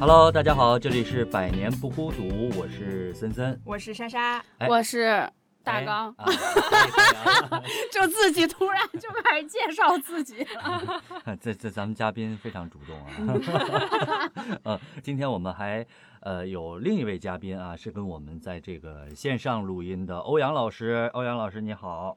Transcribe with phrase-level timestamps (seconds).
[0.00, 5.28] Hello，大家好，这里是百年不孤独，我是森森，我是莎莎，哎我是
[5.64, 7.16] 大刚，哎啊可以可以
[7.50, 11.02] 啊 就自己突然就开始介绍自己了。
[11.42, 14.30] 这这咱们嘉宾非常主动啊。
[14.62, 15.84] 呃，今天我们还
[16.20, 21.10] 呃有另一位嘉宾啊，是跟我们在这个线上录音的欧阳老师。
[21.12, 22.16] 欧阳老师你好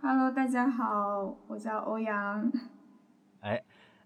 [0.00, 2.50] ，Hello，大家好，我叫欧阳。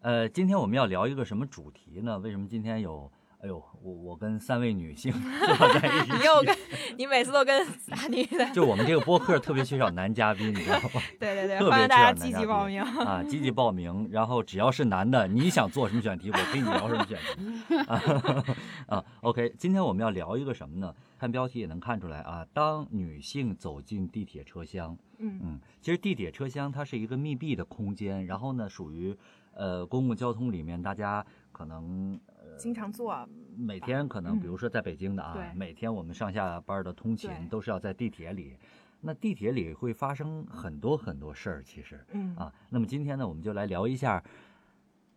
[0.01, 2.19] 哎，呃，今天我们要聊一个什么主题呢？
[2.19, 3.11] 为什么今天有？
[3.39, 6.57] 哎呦，我我跟三位女性 坐在一起，你又跟
[6.97, 11.03] 你每次都跟仨女的，就我们这个播客特别缺少男嘉宾，你知道吗？
[11.20, 12.83] 对对对，特别欢迎大家积缺少男嘉宾极报名。
[13.06, 18.56] 啊，积极报名，然后只要是男的，你想做什么选题，我跟你聊什么选题 啊
[18.87, 19.05] 啊。
[19.20, 20.92] OK，今天我们要聊一个什么呢？
[21.19, 22.45] 看标题也能看出来啊。
[22.55, 29.17] 当女性走进地铁车厢，嗯嗯，其实地铁车厢它是一个密闭的空间，然后呢，属于
[29.56, 38.56] 呃公共交通里面大家可能呃经常坐，每天可能，嗯比如说在北京的啊，对每天我们上下班的通勤都是要在地铁里，
[39.00, 42.05] 那地铁里会发生很多很多事儿，其实。
[42.12, 44.22] 嗯啊，那么今天呢，我们就来聊一下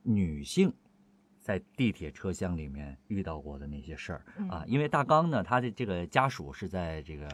[0.04, 0.74] 女性
[1.40, 4.64] 在地铁车厢里面遇到过的那些事儿啊。
[4.64, 7.28] 嗯因为大刚呢，他的这个家属是在这个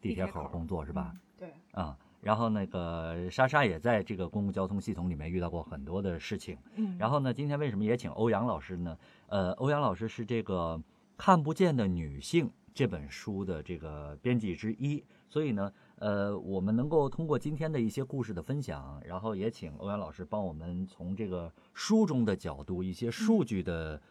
[0.00, 1.12] 地铁口工作，是吧？
[1.14, 6.58] 嗯对，啊，然后那个莎莎也在这个公共交通系统里面遇到过很多的事情。
[6.74, 8.98] 嗯，然后呢，今天为什么也请欧阳老师呢？
[9.28, 10.76] 呃，欧阳老师是这个
[11.16, 24.02] 《看不见的女性》这本书的这个编辑之一，所以呢，呃，我们能够通过今天的一些故事的分享，然后也请欧阳老师帮我们从这个书中的角度、一些数据的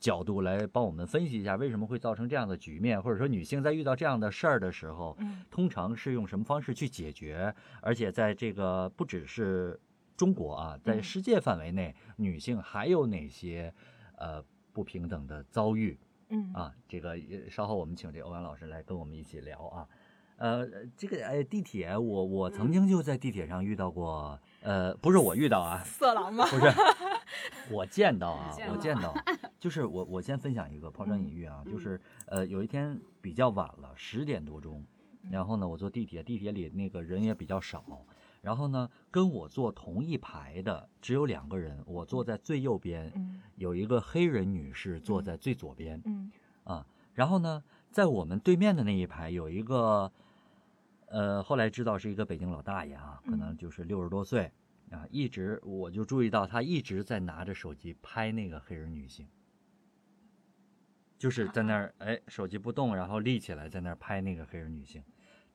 [0.00, 7.54] 角度来帮我们分析一下，为什么会造成这样的局面，或者说女性在遇到这样的事儿的时候，嗯通常是用什么方式去解决？
[7.82, 9.78] 而且在这个不只是
[10.16, 13.72] 中国啊，在嗯世界范围内，女性还有哪些
[14.16, 15.98] 呃不平等的遭遇
[16.30, 16.74] 嗯啊？
[16.88, 19.86] 这个也稍后我们请这欧阳老师来跟我们一起聊啊。
[20.38, 26.46] 呃，这个呃地铁，我我曾经就在地铁上遇到过，呃，不是我遇到啊，色狼吗？
[26.46, 26.72] 不是，
[27.70, 29.14] 我见到啊，我见到，
[29.58, 31.72] 就是我我先分享一个抛砖引玉啊，嗯。
[31.72, 34.84] 就是呃有一天比较晚了，十点多钟，
[35.30, 37.84] 然后呢我坐地铁，地铁里那个人也比较少，
[38.42, 43.40] 然后呢跟我坐同一排的只有两个人，我坐在最右边，嗯。
[43.56, 46.00] 有一个黑人女士坐在最左边。
[46.04, 46.30] 嗯。
[46.64, 50.10] 啊，然后呢在我们对面的那一排有一个。
[51.12, 54.48] 呃，后来知道是一个北京老大爷啊，可能嗯就是六十多岁，
[54.90, 59.28] 啊，一直我就注意到他一直在拿着手机拍那个黑人女性，
[61.16, 65.02] 就是在那儿哎手机不动，然后立起来在那儿拍那个黑人女性，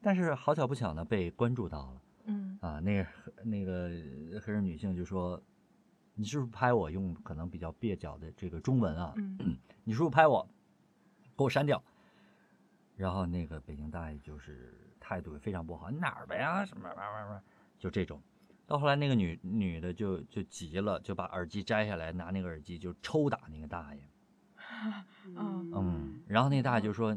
[0.01, 3.09] 但是好巧不巧呢被关注到了嗯啊，那个
[3.43, 3.89] 那个
[4.41, 5.41] 黑人女性就说，
[6.13, 6.89] 你是不是拍我？
[6.89, 10.47] 用可能比较蹩脚的这个中文啊，嗯 你是不是拍我？
[11.37, 11.83] 给我删掉。
[12.95, 16.63] 然后那个北京大爷就是态度也非常不好，你哪儿的呀？
[16.63, 17.43] 什么玩意儿玩意儿？
[17.77, 18.21] 就这种。
[18.67, 24.01] 到后来那个女女的就就急了，就把耳机摘下来，拿那个耳机就抽打那个大爷。
[25.37, 27.15] 嗯嗯，然后那大爷就说，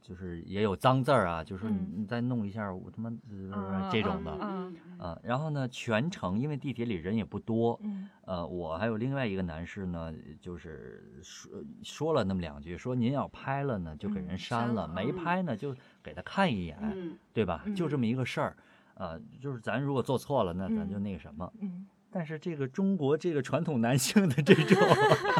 [0.00, 4.36] 就是也有脏字儿啊，就说你嗯你再弄一下，我他妈嗯这种的。
[4.40, 11.52] 嗯啊，然后呢，全程因为地铁里人也不多，嗯呃，我还有另外一个男士呢，就是说
[11.82, 17.62] 说了那么两句，说您要拍了呢，就给人嗯删了；删了嗯没拍呢，就给他看一眼，嗯对吧？
[17.76, 18.56] 就这么一个事儿，
[18.96, 21.52] 啊，就是咱如果做错了，那咱就嗯那个什么。
[21.60, 24.78] 嗯但是这个中国这个传统男性的这种，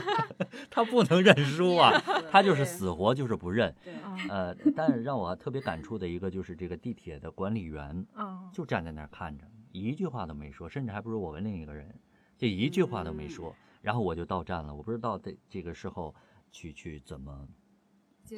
[0.68, 1.90] 他不能认输啊，
[2.30, 3.74] 他就是死活就是不认。
[3.82, 11.98] 对，嗯呃，但是让我特别感触的一个就是这个地铁的管理员，嗯就站在那儿看着，一句话都没说，甚至还不如我们另一个人，
[12.36, 13.54] 就一句话都没说。
[13.80, 16.14] 然后我就到站了，我不知道这这个时候
[16.50, 17.48] 去去怎么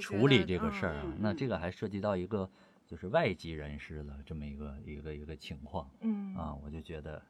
[0.01, 1.17] 处理这个事儿啊嗯。
[1.19, 2.49] 那这个还涉及到一个
[2.89, 7.23] 就是外籍人士的这么一个一个一个情况嗯啊，我就觉得，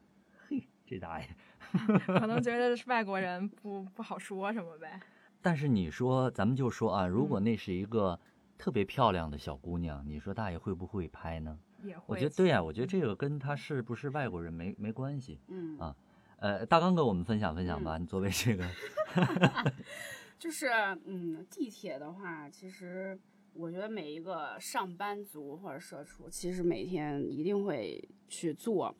[0.47, 1.27] 嘿，这大爷。
[2.07, 4.99] 可能觉得是外国人不不好说什么呗。
[5.41, 8.17] 但是你说，咱们就说啊，如果嗯那是一个
[8.57, 11.59] 特别漂亮的小姑娘，你说大爷会不会拍呢？
[11.83, 15.39] 也会，我觉得对呀、我觉得这个跟他是不是外国人没没关系。
[15.49, 15.95] 嗯啊
[16.37, 18.65] 呃，大刚跟我们分享分享吧，你作为这个，
[20.39, 20.67] 就是
[21.05, 23.19] 嗯，地铁的话，其实
[23.53, 28.95] 我觉得每一个上班族或者社畜，其实每天一定会去做。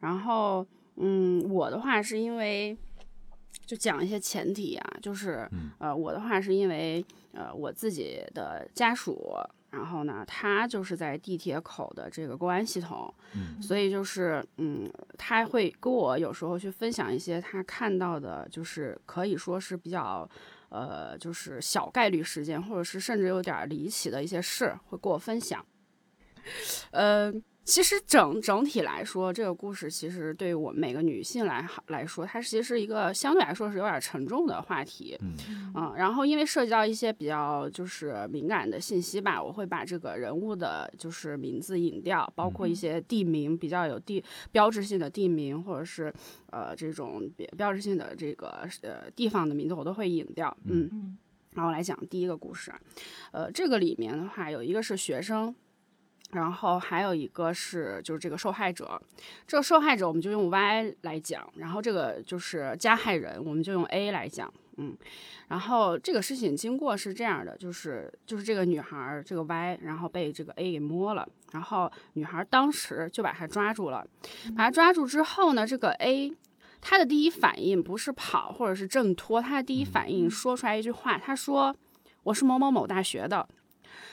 [0.00, 0.66] 然后
[0.96, 2.76] 嗯，我的话是因为
[3.64, 9.34] 就讲一些前提啊，就是嗯呃，我的话是因为呃我自己的家属，
[9.70, 20.28] 然后呢，他就是在地铁口的这个公安系统，嗯所以就是嗯，他会跟我有时候去分享一些他看到的，就是可以说是比较
[20.72, 25.64] 呃，就是小概率事件，或者是甚至有点离奇的一些事，会给我分享。
[26.90, 27.42] 嗯。
[27.64, 35.16] 其实整整体来说，这个故事其实对于我们每个女性来来说，它其实是一个相对来说是有点沉重的话题。
[35.20, 35.34] 嗯
[35.74, 46.12] 嗯，然后因为涉及到一些比较就是敏感的信息吧，我会把这个人物的就是名字隐掉，包括一些地名比较有地标志性的地名，或者是
[46.50, 47.22] 呃这种
[47.56, 50.54] 标志性的这个呃地方的名字，我都会隐掉。
[50.64, 51.16] 嗯嗯，
[51.52, 52.72] 然后来讲第一个故事，
[53.30, 55.54] 呃，这个里面的话有一个是学生。
[56.32, 59.00] 然后还有一个是，就是这个受害者，
[59.46, 64.96] 这个受害者我们就用 Y 来讲，然后这个就是加害人，我们就用 A 来讲，嗯，
[65.48, 74.06] 然后这个事情经过是这样的，就是就是这个女孩这个 Y，然后被这个 A 给摸了，然后女孩当时就把他抓住了，
[74.56, 76.32] 把他抓住之后呢，这个 A
[76.80, 80.30] 他的第一反应不是跑或者是挣脱，他的第一反应。
[80.30, 81.76] 说出来一句话，他说
[82.22, 83.46] 我是某某某大学的。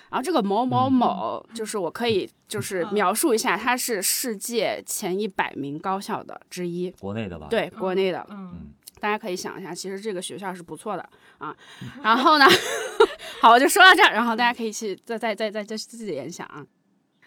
[0.10, 7.48] 然后这个某某某，就是我可以就是描述一下，它是世界前一百名高校的之一，国内的吧？
[7.50, 8.26] 对，国内的。
[8.30, 11.56] 嗯，大家可以想一下，其实这个学校是不错的啊。
[12.02, 12.46] 然后呢，
[13.42, 16.66] 好，我就说到这儿，然后大家可以去再再再再再自己联想啊。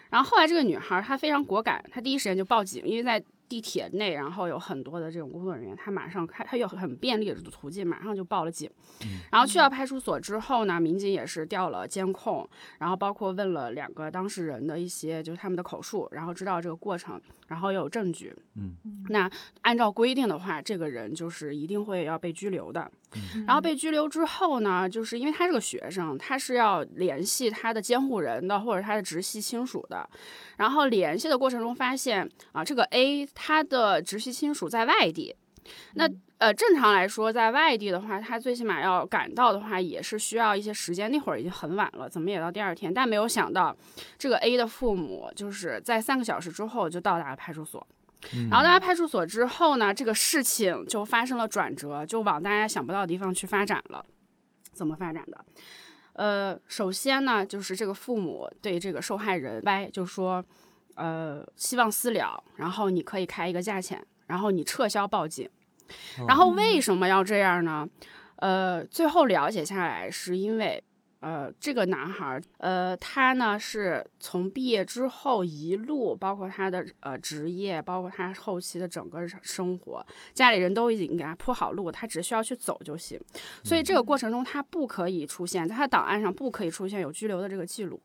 [0.09, 3.23] 然后后来这个女孩她非常果敢，她第一时间就报警，因为在。
[3.53, 8.67] 地铁内，然后有很多的这种工作人员，他马上开，他有很便利的途径，马上就报了警。
[9.31, 18.35] 然后去到派出所之后呢，民警也是调了监控，然后包括问了两个当事人的一些就是他们的口述，然后知道这个过程，然后又有证据。
[18.55, 18.75] 嗯，
[19.09, 19.29] 那
[19.61, 22.89] 按照规定的话，这个人就是一定会要被拘留的。
[23.45, 30.09] 然后被拘留之后呢，就是因为他是个学生，他是要联系他的监护人的或者他的直系亲属的。
[30.57, 35.35] 然后联系的过程中发现啊，这个 A 他的直系亲属在外地。
[35.93, 41.09] 那呃，正常来说，在外地的话，他最起码要赶到的话，也是需要一些时间。
[41.09, 42.93] 那会儿已经很晚了，怎么也到第二天。
[42.93, 43.73] 但没有想到，
[44.17, 47.87] 这个 A 的父母就是在三个小时之后就到达了派出所。
[48.49, 54.05] 然后到达派出所之后呢，这个事情就发生了转折，就往大家想不到的地方去发展了。
[54.71, 55.45] 怎么发展的？
[56.13, 60.43] 呃，首先呢，就是这个父母对这个受害人 Y 就说，
[60.95, 65.49] 呃，希望私了，然后你可以开一个价钱，然后你撤销报警。
[66.27, 67.87] 然后为什么要这样呢？
[68.37, 70.83] 呃，最后了解下来是因为。
[71.23, 83.17] 呃，这个男孩，呃，他呢是从毕业之后一路，包括他的呃职业，包括他后期的整个生活，家里人都已经给他铺好路，他只需要去走就行。
[83.63, 88.01] 所以这个过程中，他不可以出现在他档案上不可以出现有拘留的这个记录。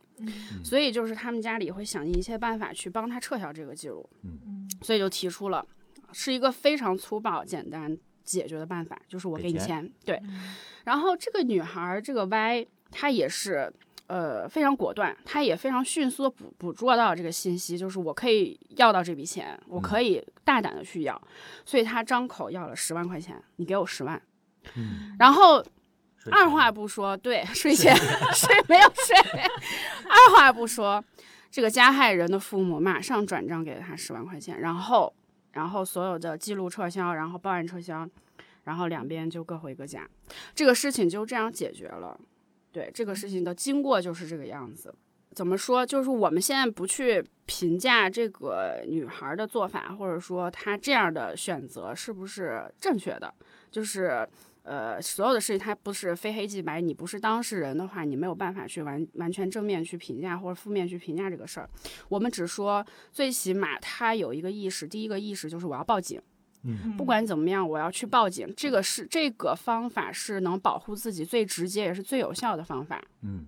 [0.62, 4.08] 所以就是他们家里会想尽一切办法去帮他撤销这个记录。
[4.22, 5.66] 嗯，所以就提出了，
[6.12, 9.92] 是一个非常粗暴、简单解决的办法，就是我给你钱。
[10.04, 10.22] 对，
[10.84, 12.68] 然后这个女孩，这个 Y。
[12.90, 13.72] 他也是，
[14.06, 21.20] 呃，非常果断，他也非常迅速的捕捕捉到这个信息，就是我可以要到这笔钱，我可以大胆的去要，
[21.64, 24.20] 所以他张口要了十万块钱，你给我十万，
[24.76, 25.62] 嗯，然后
[26.30, 27.94] 二话不说，对，睡前
[28.32, 29.16] 睡没有睡，
[30.08, 31.04] 二话不说，
[31.50, 35.12] 这个加害人的父母马上转账给了他十万块钱，然后，
[35.52, 38.08] 然后所有的记录撤销，然后报案撤销，
[38.64, 40.08] 然后两边就各回各家，
[40.54, 42.18] 这个事情就这样解决了。
[42.78, 44.94] 对这个事情的经过就是这个样子，
[45.32, 45.84] 怎么说？
[45.84, 53.34] 就是我们现在不去评价这个女孩的做法，或者说她这样的选择是不是正确的。
[53.68, 54.24] 就是
[54.62, 61.68] 呃，所有的事情它不是非黑即白，你不是当事人的话，你没有办法去完完全正面去评价或者负面去评价这个事儿。
[62.08, 66.22] 我们只说最起码她有一个意识，第一个意识就是我要报警。
[66.62, 68.52] 嗯，不管怎么样，我要去报警。
[68.56, 73.02] 这个是这个方法是能保护自己最直接也是最有效的方法。
[73.22, 73.46] 嗯，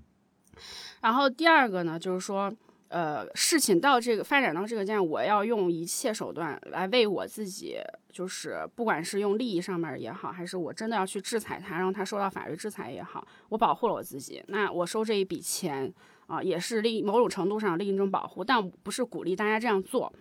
[1.02, 2.52] 然后第二个呢，就是说，
[2.88, 7.78] 呃，事情到这个发展到这个阶段，我要用一切手段来为我自己，
[8.12, 14.42] 就是不管是用利益上面也好，还是我真的要去制裁他，让他受到法律制裁也好，我保护了我自己。
[14.48, 15.92] 那我收这一笔钱
[16.26, 20.12] 啊，也是另某种程度上另一种保护，但不是鼓励大家这样做。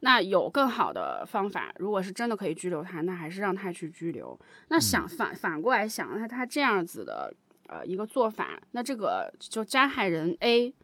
[0.00, 4.38] 那有更好的方法，如果是真的可以拘留他，那还是让他去拘留。
[4.68, 7.32] 那想反反过来想，那他这样子的
[7.68, 10.74] 呃一个做法，那这个就加害人 A，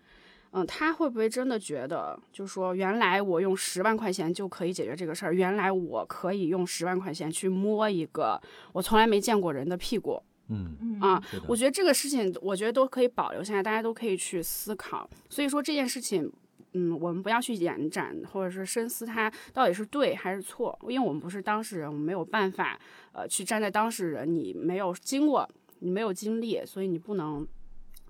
[0.52, 8.40] 嗯，他会不会真的觉得，就说原来我用十万块钱就可以解决这个事儿，原来我可以用十万块钱去摸一个
[8.72, 15.08] 我从来没见过人的屁股，嗯啊，我觉得这个事情，我觉得都可以保留下来，大家都可以去思考。
[15.28, 16.32] 所以说这件事情。
[16.74, 22.78] 嗯，我们不要去延展，或者是深思它到底是对还是错，因为我们不是当事人，我们没有办法，
[23.12, 25.48] 呃，去站在当事人，你没有经过
[25.80, 27.46] 你没有经历，所以你不能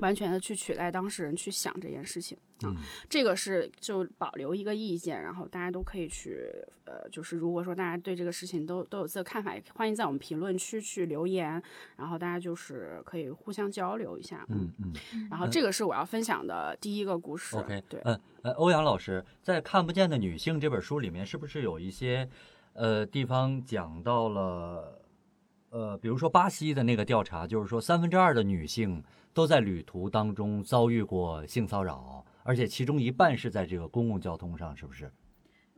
[0.03, 2.37] 完全的去取代当事人去想这件事情。
[2.65, 2.77] 嗯，
[3.09, 6.47] 这个是就保留一个意见，然后大家都可以去，
[6.85, 11.61] 呃，就是如果说大家对这个事情都都有自己的看法，也欢迎在我们评论区去留言，
[11.97, 14.45] 然后大家就是可以互相交流一下。
[14.49, 14.93] 嗯嗯。
[15.31, 17.57] 然后这个是我要分享的第一个故事。
[17.57, 22.29] OK，对，嗯呃，欧阳老师在《看不见的女性》这本书里面，是不是有一些
[22.75, 24.99] 呃地方讲到了？
[25.73, 29.03] 呃，比如说巴西的那个调查，就是说三分之二的女性
[29.33, 35.11] 都在旅途当中遭遇过性骚扰，而且其中一半是在这个公共交通上，是不是？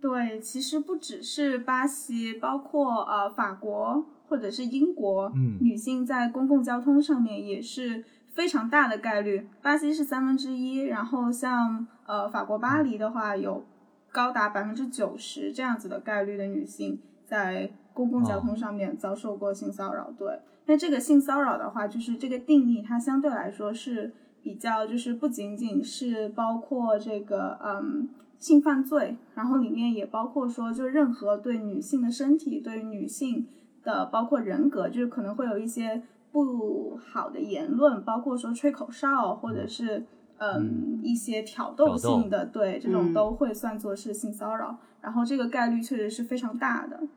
[0.01, 9.49] 对，其实不只是巴西，包括呃法国或者是英国，嗯女性在公共交通上面也是非常大的概率。
[9.63, 13.65] 巴西是三分之一，然后像呃法国巴黎的话，有
[14.11, 20.13] 高达百分之九十这样子的概率的女性在公共交通上面遭受过性骚扰。
[20.19, 28.09] 对，那这个性骚扰的话，就是这个定义，它相对来说是比较，就是不仅仅是包括这个嗯
[28.39, 33.47] 性犯罪，然后里面也包括说，就任何对女性的身体、对女性
[33.83, 40.05] 的包括人格，就是可能会有一些不好的言论，包括说吹口哨或者是。
[40.37, 47.09] 嗯，一些挑逗性的，对这种都会算作是性骚扰，然后这个概率确实是非常大的，嗯。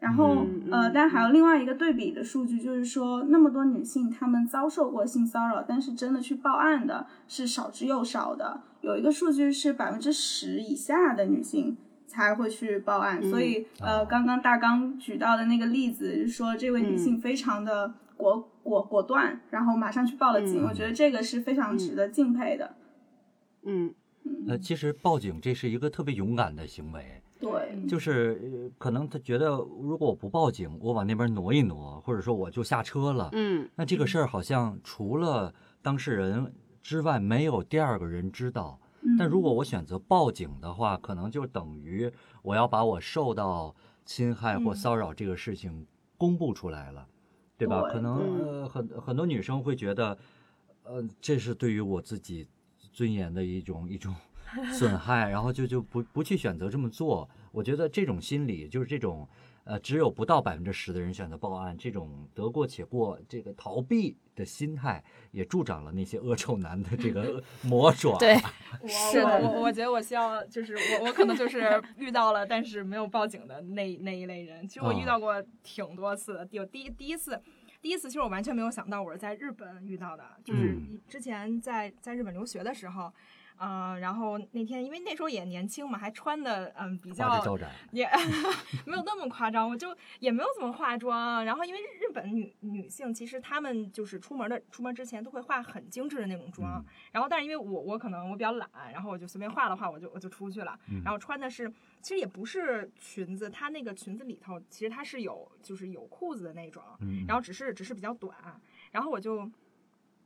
[0.00, 8.62] 然后呃，但还有另外一个对比的数据，就是说那么多女性她们遭受过性骚扰，但是真的去报案的是少之又少的。
[8.80, 11.76] 有一个数据是百分之十以下的女性
[12.06, 22.74] 才会去报案，所以呃，刚刚大刚举到的那个例子，说这位女性非常的果果果断，然后马上去报了警，我觉得这个是非常值得敬佩的。
[23.66, 23.92] 嗯，
[24.48, 27.22] 呃，其实报警这是一个特别勇敢的行为。
[27.38, 38.78] 对，就是呃可能他觉得，如果我不报警，我往那边挪一挪，或者说我就下车了，嗯，那这个事儿好像除了当事人之外，没有第二个人知道。
[39.18, 45.86] 但如果我选择报警的话，可能就等于我要把我受到侵害或骚扰这个事情
[46.18, 47.08] 公布出来了，
[47.56, 47.80] 对吧？
[47.80, 50.18] 对可能呃很很多女生会觉得，
[50.82, 52.46] 呃，这是对于我自己
[52.92, 54.14] 尊严的一种一种
[54.72, 57.28] 损害，然后就就不不去选择这么做。
[57.52, 59.28] 我觉得这种心理就是这种，
[59.64, 65.02] 呃，只有不到百分之十的人选择报案，这种得过且过、这个逃避的心态，
[65.32, 68.16] 也助长了那些恶臭男的这个 魔爪。
[68.18, 68.36] 对，
[68.86, 74.66] 是的我我我觉得我需要，就是我我可能就是遇到了，但是没有报警的那那一类人。
[74.68, 77.40] 其实我遇到过挺多次的，有第一第一次。
[77.82, 83.10] 第一次其实我完全没有想到我是在日本遇到的，就是嗯之前在在日本留学的时候，
[83.60, 87.28] 呃，然后那天因为那时候也年轻嘛，还穿的嗯比较。
[87.92, 88.08] 也
[88.86, 91.44] 没有那么夸张，我就也没有怎么化妆。
[91.44, 100.78] 然后因为日本女女性其实她们就是出门的出门之前都会化很精致的那种妆，嗯然后但是因为我我可能我比较懒，然后我就随便化了化，我就我就出去了。
[100.88, 108.34] 嗯然后穿的是其实也不是裙子，它那个裙子里头其实它是有就是有裤子的那种，嗯，然后只是只是比较短。
[108.90, 109.50] 然后我就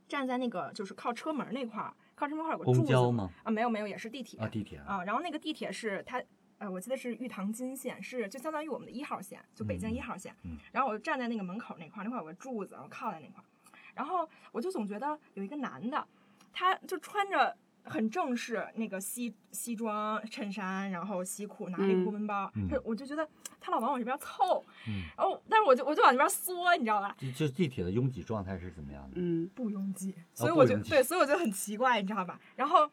[0.07, 3.29] 站在那个就是靠车门那块儿，靠城门口有个柱子交吗？
[3.43, 4.95] 啊，没有没有，也是地铁啊，地铁啊。
[4.95, 6.21] 啊，然后那个地铁是它，
[6.57, 10.33] 呃，我记得是玉堂金线，是就相当于我们的一号线，就北京一号线。
[10.43, 13.45] 嗯然后我就站在那个门口那块儿，那块儿有个柱子，我靠在那块儿，
[13.93, 16.07] 然后我就总觉得有一个男的，
[16.53, 23.27] 他就穿着很正式那个西西装衬衫，然后西裤，拿一个嗯公文包，嗯他我就觉得
[23.65, 25.01] 他老往我这边凑，嗯。
[25.17, 27.15] 然后但是我就我就往这边缩，你知道吧？
[27.17, 29.13] 就就地铁的拥挤状态是怎么样的？
[29.15, 29.49] 嗯。
[29.55, 32.39] 不拥挤，所以我就对，所以我就很奇怪，你知道吧？
[32.55, 32.87] 然后，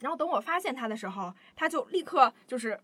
[0.00, 2.80] 然后等我发现他的时候，他就立刻就是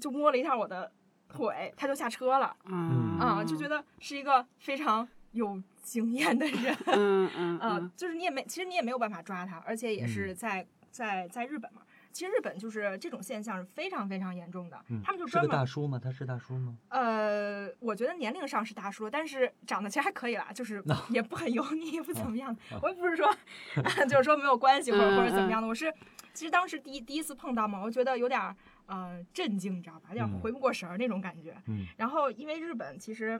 [0.00, 0.90] 就摸了一下我的
[1.28, 2.56] 腿，他就下车了。
[2.64, 3.18] 嗯。
[3.18, 11.82] 啊、就觉得是一个非常有经验的人，嗯嗯啊、嗯 就是你也没，其实你也没有办法抓他，而且也是在、在在日本嘛。
[12.16, 16.00] 其实日本就是这种现象是非常非常严重的，嗯他们就专门个大叔吗？
[16.02, 16.74] 他是大叔吗？
[16.88, 22.56] 呃，我觉得年龄上是大叔，但是长得其实还可以啦，就是也不很油腻，也不怎么样。
[22.80, 23.30] 我也不是说，
[24.08, 25.68] 就是说没有关系或者或者怎么样的。
[25.68, 25.92] 我是
[26.32, 28.56] 其实当时第一第一次碰到嘛，我觉得有点儿
[28.86, 30.08] 呃震惊，你知道吧？
[30.08, 31.54] 有点嗯回不过神儿那种感觉。
[31.66, 33.38] 嗯然后因为日本其实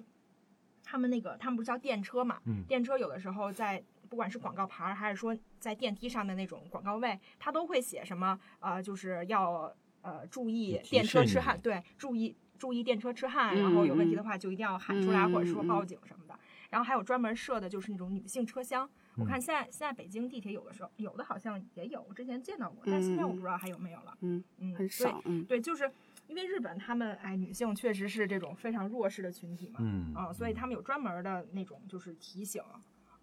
[0.85, 16.39] 他们那个他们不是叫电车嘛，嗯电车有的时候在不管是广告牌儿还是说在电梯上的那种广告位，它都会写什么呃，就是要呃注意电车痴汉，对，注意注意电车痴汉，然后有问题的话就一定要喊出来，嗯或者说嗯报警什么的。
[16.69, 24.17] 然后还有专门设的就是那种女性车厢，我看嗯现在现在北京地铁有的时候有的好像也有，我之前见到过，但现在我不知道还有没有了。
[24.21, 25.91] 嗯嗯，很少嗯对，就是
[26.27, 32.61] 因为日本他们哎女性确实是这种非常弱势的群体嘛，嗯啊，所以他们有专门的那种就是提醒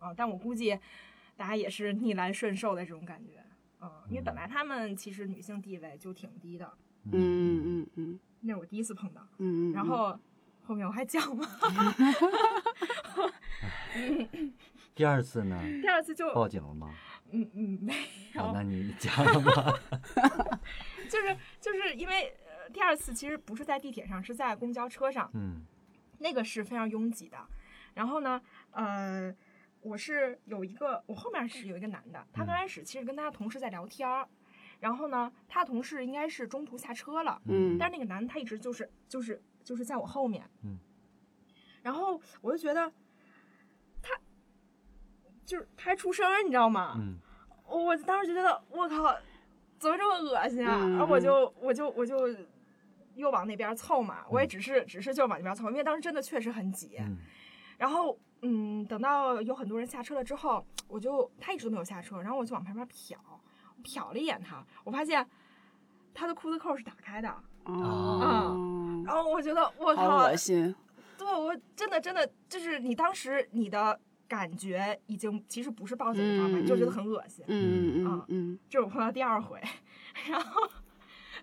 [0.03, 0.77] 啊，但我估计
[1.37, 3.43] 大家也是逆来顺受的这种感觉，
[3.81, 6.71] 嗯，因为本来他们其实女性地位就挺低的，
[7.05, 10.19] 嗯嗯嗯嗯那是我第一次碰到，嗯嗯，然后
[10.63, 11.47] 后面我还讲吗？
[14.95, 15.59] 第二次呢？
[15.81, 16.93] 第二次就报警了吗？
[17.31, 17.95] 嗯嗯 没
[18.35, 19.79] 有，好，那你讲了吧。
[21.09, 25.65] 就是就是因为呃第二次其实不是在地铁上，是在公交车上，嗯
[26.19, 27.37] 那个是非常拥挤的。
[27.95, 28.41] 然后呢，
[28.71, 29.33] 呃，
[29.83, 34.27] 我是有一个，我后面是有一个男的，他刚开始其实跟他的同事在聊天儿，
[34.79, 40.77] 然后呢，他同事应该是中途下车了，嗯但是那个男的他一直就是就是就是在我后面，嗯，
[41.81, 42.91] 然后我就觉得
[44.01, 44.17] 他
[45.45, 46.95] 就是他还出声儿，你知道吗？
[46.97, 47.19] 嗯
[47.65, 49.15] 我当时就觉得我靠，
[49.79, 50.79] 怎么这么恶心啊？
[50.83, 52.27] 嗯然后我就我就我就
[53.15, 56.97] 又往那边凑嘛，我也只是只是就往那边凑，因为当时真的确实很挤。
[56.99, 57.17] 嗯
[57.77, 63.15] 然后嗯，等到有很多人下车了之后，我就他一直都没有下车，然后我就往旁边瞟，
[63.75, 65.25] 我瞟了一眼他，我发现
[66.13, 67.33] 他的裤子扣是打开的，
[67.65, 70.75] 哦，然后我觉得我好靠恶，心，
[71.17, 77.45] 对我真的真的就是你当时你的感觉已经其实不是报警的状态，嗯你就觉得很恶心。
[77.47, 78.03] 嗯。
[78.03, 78.59] 嗯啊嗯。
[78.69, 79.61] 这是我碰到第二回，
[80.29, 80.61] 然后，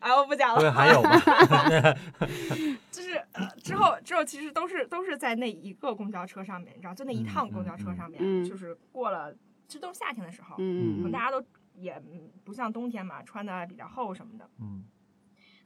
[0.00, 1.10] 哎，我不讲对，了，还有吗？
[2.90, 9.34] 就是、呃、之后之后其实都是都是在那一个公交车上面，你知道，就那一趟嗯公交车上面，就是过了，
[9.68, 14.48] 这都是夏天的时候，嗯大家都也嗯不像冬天嘛，穿的比较厚什么的。
[14.60, 14.84] 嗯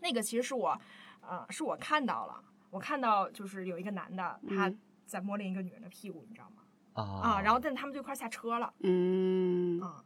[0.01, 0.79] 那个其实是我，
[1.23, 6.63] 呃，是我看到了，我看到就是有一个男的他嗯在摸另一个女人的屁股，你知道吗？
[6.95, 10.05] 啊啊，然后但他们就一块儿下车了，嗯啊，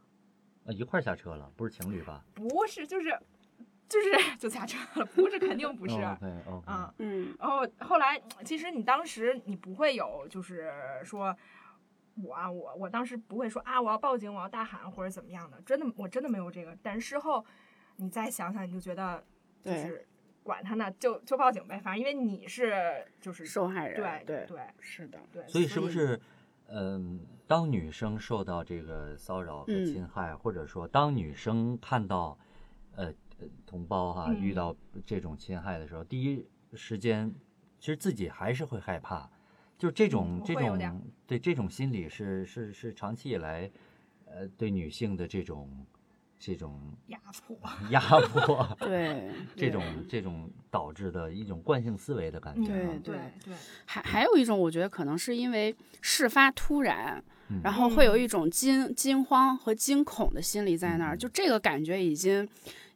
[0.65, 2.23] 啊一块儿下车了，不是情侣吧？
[2.33, 3.19] 不是，就是
[3.89, 5.99] 就是 就下车了，不是，肯定不是。
[5.99, 10.71] 啊，嗯然后后来，其实你当时你不会有，就是
[11.03, 11.35] 说，
[12.21, 16.77] 我啊，我我当时不会说啊，我要报警，我要大喊或者怎么样的，真的，我真的没有这个。
[16.83, 17.43] 但是事后
[17.97, 19.23] 你再想想，你就觉得
[19.63, 20.07] 就对是
[20.43, 26.19] 管他呢，就就报警呗，反正因为你是就是受害人，对对对是的，对，所以是不是，
[26.67, 32.37] 嗯，当女生受到这个骚扰和嗯侵害，或者说当女生看到，
[32.95, 33.13] 呃，呃
[33.65, 34.41] 同胞哈、嗯。
[34.41, 34.75] 遇到
[35.05, 37.33] 这种侵害的时候，第一时间
[37.79, 39.29] 其实自己还是会害怕，
[39.77, 43.69] 就是这种、嗯这种对这种心理是是是长期以来，
[44.25, 45.85] 呃，对女性的这种
[46.39, 47.57] 这种压迫？
[47.91, 52.99] 压迫， 对这种这种导致的一种惯性思维的感觉、对啊。
[53.03, 53.53] 对对，
[53.85, 57.61] 还还有一种，我觉得可能是因为事发突然，嗯。
[57.63, 61.17] 然后会有一种惊惊慌和惊恐的心理在那儿，嗯。
[61.17, 62.47] 就这个感觉已经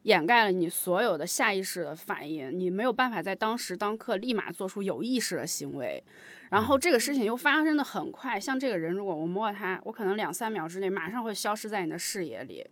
[0.03, 6.03] 掩盖了你所有的下意识的反应，你没有办法在当时当刻立马做出有意识的行为。
[6.49, 12.63] 然后这个事情又发生的很快，像这个人，如果我摸他，我可能两三秒之内马上会消失在你的视野里。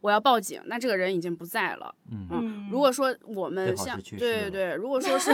[0.00, 1.94] 我要报警，那这个人已经不在了。
[2.10, 5.30] 嗯嗯，如果说我们像对对对，如果说是，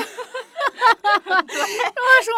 [1.14, 2.32] 如果说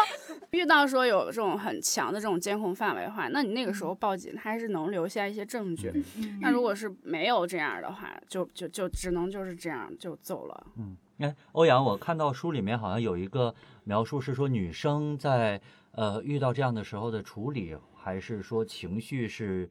[0.50, 5.90] 遇到说有这种很强的这种监控范围的话，那你那个时候报警，它还是能留下一些证据。
[6.16, 10.66] 嗯那如果是没有这样的话，就就就只能就是这样就走了。
[10.76, 13.54] 嗯，哎，欧阳，我看到书里面好像有一个
[13.85, 15.61] 描述是说，女生在
[15.92, 19.68] 呃遇到这样的时候的处理，还是说情绪是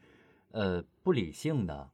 [0.52, 1.90] 呃不理性的？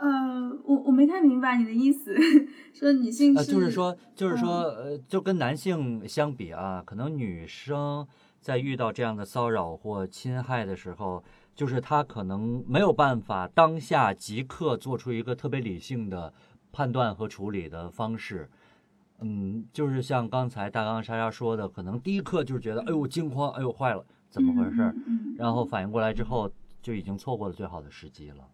[0.00, 2.14] 呃，我我没太明白你的意思，
[2.74, 8.06] 说女性呃，就是说，就是说，呃，就跟男性相比啊，可能女生
[8.40, 11.22] 在遇到这样的骚扰或侵害的时候，
[11.54, 16.32] 就是她可能没有办法当下即刻做出一个特别理性的
[16.72, 18.50] 判断和处理的方式。
[19.20, 24.90] 嗯，就是像刚才大刚莎莎说的，可能第一刻就是觉得，哎呦惊慌，哎呦坏了，怎么回事儿？
[24.90, 26.50] 嗯嗯然后反应过来之后，
[26.82, 28.48] 就已经错过了最好的时机了。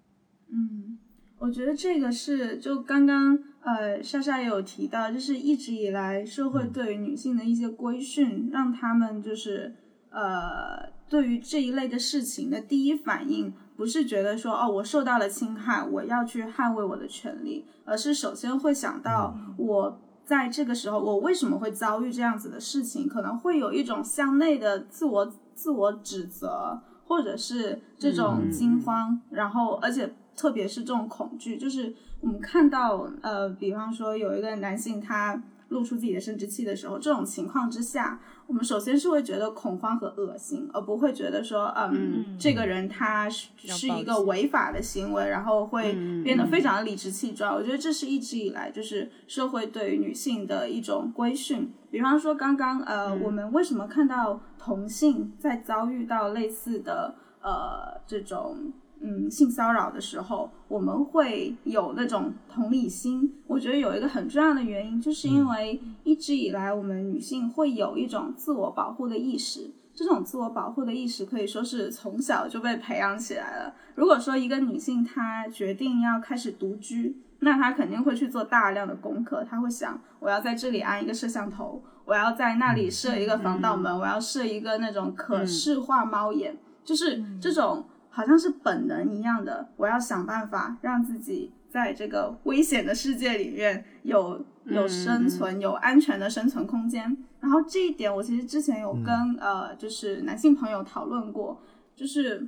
[0.53, 0.99] 嗯，
[1.41, 9.75] 我觉得这个是就刚刚呃莎莎也有提到，就是一直以来社会嗯对于女性的一些规训，让她们就是
[10.11, 20.01] 呃对于这一类的事情的第一反应不是觉得说哦我受到了侵害，我要去捍卫我的权利，而是首先会想到我。
[20.23, 23.09] 在这个时候，我为什么会遭遇这样子的事情？
[23.09, 25.27] 可能会有一种向内的自我
[25.57, 47.55] 自我指责，或者是这种嗯惊慌，然后而且特别是这种恐惧，就是我们看到呃，比方说有一个男性他露出自己的生殖器的时候，这种情况之下，我们首先是会觉得恐慌和恶心，而不会觉得说，嗯，嗯这个人他是是一个违法的行为，然后会嗯变得非常的理直气壮。
[47.55, 51.71] 我觉得这是一直以来就是社会对于女性的一种规训。
[51.91, 63.33] 比方说，刚刚呃，我们为什么看到同性在遭遇到类似的呃这种嗯性骚扰的时候，我们会有那种同理心？
[63.47, 69.71] 我觉得有一个很重要的原因，就是因为一直以来我们女性会有一种自我保护的意识。
[69.93, 73.75] 这种自我保护的意识可以说是从小就被培养起来了。
[73.97, 97.17] 如果说一个女性她决定要开始独居，那她肯定会去做大量的功课，她会想我要在这里安一个摄像头，我要在那里设一个防盗门，我要设一个那种可视化猫眼，就是这种好像是本能一样的，我要想办法让自己在这个危险的世界里面有有生存、有安全的生存空间。
[97.39, 101.63] 然后这一点，我其实之前有跟、呃，就是男性朋友讨论过，
[101.95, 102.47] 就是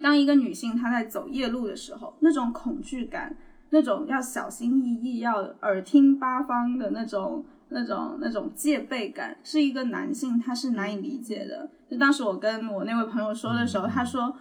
[0.00, 3.36] 当一个女性她在走夜路的时候，那种恐惧感，
[3.68, 11.70] 那种要小心翼翼、要耳听八方的那种、那种、那种戒备感，是一个男性他是难以理解的。
[11.88, 14.34] 就当时我跟我那位朋友说的时候，他说。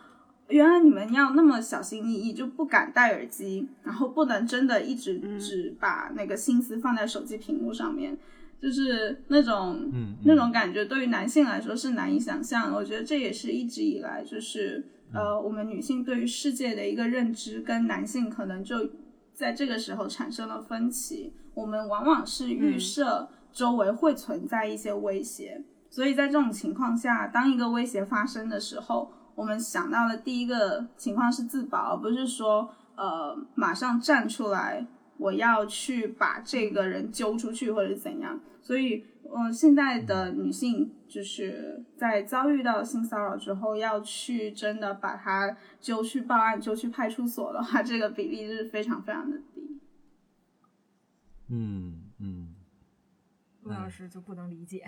[0.49, 8.17] 原来你们要那么小心翼翼，就不敢戴耳机，然后不能真的一直只把那个心思放在手机屏幕上面，
[8.59, 12.75] 就是那种、嗯那种感觉，对于男性来说是难以想象的。
[12.75, 14.83] 我觉得这也是一直以来就是
[15.13, 18.89] 呃，我们女性对于世界的一个认知，跟男性可能就
[19.33, 21.33] 在这个时候产生了分歧。
[21.53, 38.37] 我们往往是预设周围会存在一些威胁，所以在这种情况下，当一个威胁发生的时候，我们想到的第一个情况是自保，而不是说呃马上站出来，我要去把这个人揪出去或者怎样。
[38.61, 49.79] 所以，呃，现在的女性就是在遭遇到性骚扰之后，要去真的把他揪去报案、揪去派出所的话，这个比例是非常非常的低。
[51.47, 52.55] 嗯嗯，
[53.63, 54.83] 陆老师就不能理解。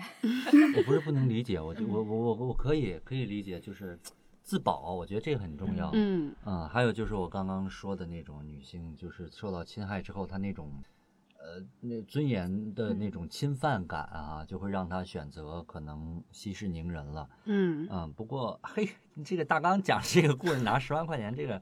[0.76, 3.98] 我不是不能理解，我就 我我我我可以可以理解，就是
[4.42, 5.90] 自保，我觉得这个很重要。
[5.94, 10.70] 嗯嗯，还有就是我刚刚说的那种女性，就是受到侵害之后，她那种，
[11.38, 17.28] 呃，那尊严的那种侵犯感啊，就会让她选择可能息事宁人了。
[17.44, 21.60] 嗯嗯，不过嘿，你这个大刚讲这个故事拿十万块钱，这个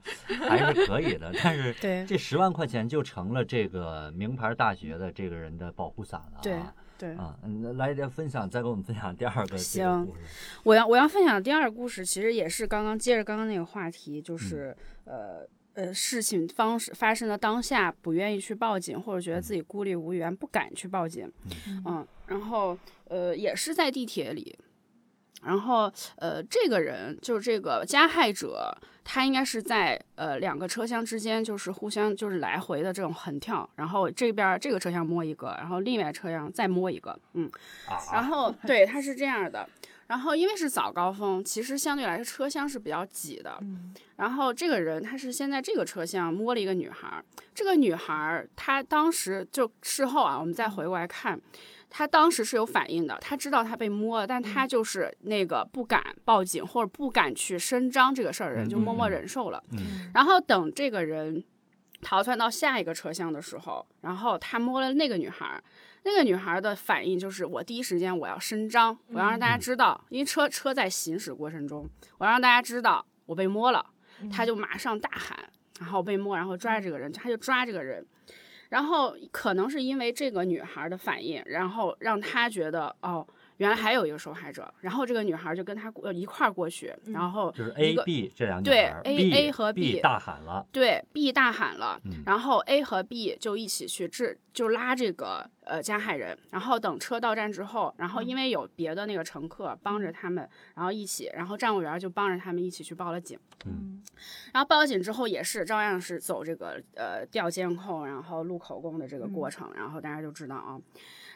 [0.49, 6.40] 还是可以的，但是对这十万块钱就成了这个名牌大学的这个人的保护伞了、啊。
[6.43, 6.61] 对
[7.01, 7.15] 对。
[7.15, 10.21] 啊，嗯，来点分享，再给我们分享第二个行故事。
[10.63, 21.31] 我要我要分享的第二个故事，其实也是刚刚接着刚刚那个话题，就是、呃呃事情方式发生的当下不愿意去报警，或者觉得自己孤立无援，不敢去报警，
[21.87, 22.77] 嗯，然后
[23.09, 24.59] 呃也是在地铁里。
[25.42, 37.50] 然后，呃，这个人就是这个加害者，他应该是在呃两个车厢之间，就是互相就是来回的这种横跳，然后这边儿这个车厢摸一个，然后另外车厢再摸一个，嗯，
[38.12, 39.68] 然后 对，他是这样的。
[40.07, 43.57] 然后因为是早高峰，其实相对来说车厢是比较挤的。
[44.16, 47.24] 然后这个人他是先在这个车厢摸了一个女孩儿，
[47.55, 51.40] 这个女孩儿她当时就事后啊，我们再回过来看，
[51.90, 59.62] 她当时是有反应的，他知道他被摸了，但他就是那个不敢报警或者不敢去声张这个事儿人，就默默忍受了。
[59.72, 60.09] 嗯。
[60.14, 61.44] 然后等这个人
[62.00, 65.62] 逃窜到下一个车厢的时候，然后他摸了那个女孩儿，
[66.05, 73.85] 那个女孩儿的反应就是我第一时间我要声张，我要让大家知道，因为车车在行驶过程中，我要让大家知道我被摸了，
[74.33, 75.37] 他就马上大喊，
[75.81, 78.07] 然后被摸，然后抓这个人，他就抓这个人。
[78.71, 83.27] 然后可能是因为这个女孩的反应，然后让他觉得哦，
[83.61, 84.73] 原来还有一个受害者。
[84.81, 103.38] 然后这个女孩就跟他过一块儿过去，然后就是 A、B 这两女对 A- A 和 B B 大喊了，对 B 大喊了，嗯然后 A 和 B 就一起去治，就拉这个呃加害人，然后等车到站之后，然后因为有别的那个乘客帮着他们，然后一起，然后站务员就帮着他们一起去报了警。
[103.66, 104.03] 嗯
[104.53, 110.81] 然后报了警之后也是照样是走这个呃调监控，然后录口供的这个过程，然后大家就知道啊。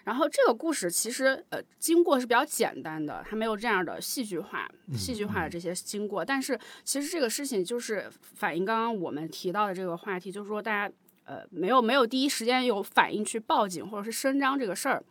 [0.05, 6.25] 然后这个故事其实呃经过是比较简单的，它没有这样的戏剧化、戏剧化的这些经过。
[6.25, 15.03] 但是其实这个事情就是反映刚刚我们提到的这个话题，就是说大家呃没有没有第一时间有反应去报警或者是声张这个事儿。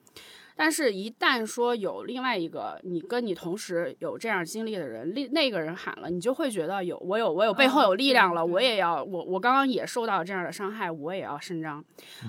[0.55, 11.83] 但是，一旦说有另外一个你跟你同时有这样经历的人，另那个人喊了，你就会觉得有我有我有背后有力量了，我也要我我刚刚也受到这样的伤害，我也要伸张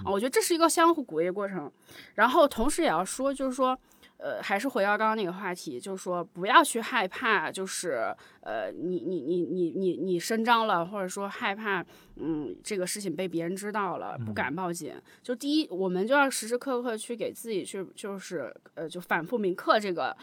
[0.04, 0.10] 啊！
[0.10, 1.70] 我觉得这是一个相互鼓励的过程。
[2.14, 3.78] 然后同时也要说，就是说。
[4.24, 8.10] 呃，还是回到刚刚那个话题，就是说不要去害怕，就是
[8.40, 11.84] 呃，你你你你你你声张了，或者说害怕，
[12.16, 14.94] 嗯，这个事情被别人知道了，不敢报警。
[15.22, 20.16] 就第一，我们就要时时刻刻去给自己去，就是呃，就反复铭刻这个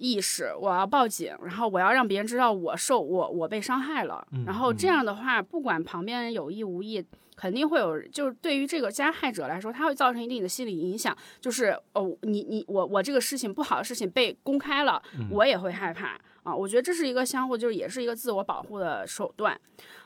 [0.00, 7.04] 意识，我要报警，然后我要让别人知道我受我我被伤害了，然后这样的话，不管旁边人有意无意。
[7.36, 11.16] 肯定会有，就是对于这个加害者来说，他会造成一定的心理影响。
[11.40, 16.54] 就是哦，你你我我这个事情不好的事情被公开了，我也会害怕啊。
[16.54, 19.58] 我觉得这是一个相互，就是也是一个自我保护的手段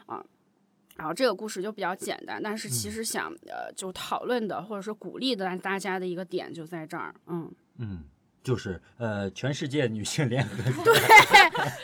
[0.07, 0.25] 啊。
[0.95, 8.05] 然后这个故事就比较简单，但是其实想呃就讨论的或者说鼓励的大家的一个点就在这儿，嗯嗯。
[8.45, 10.93] 就是呃，全世界女性联合 对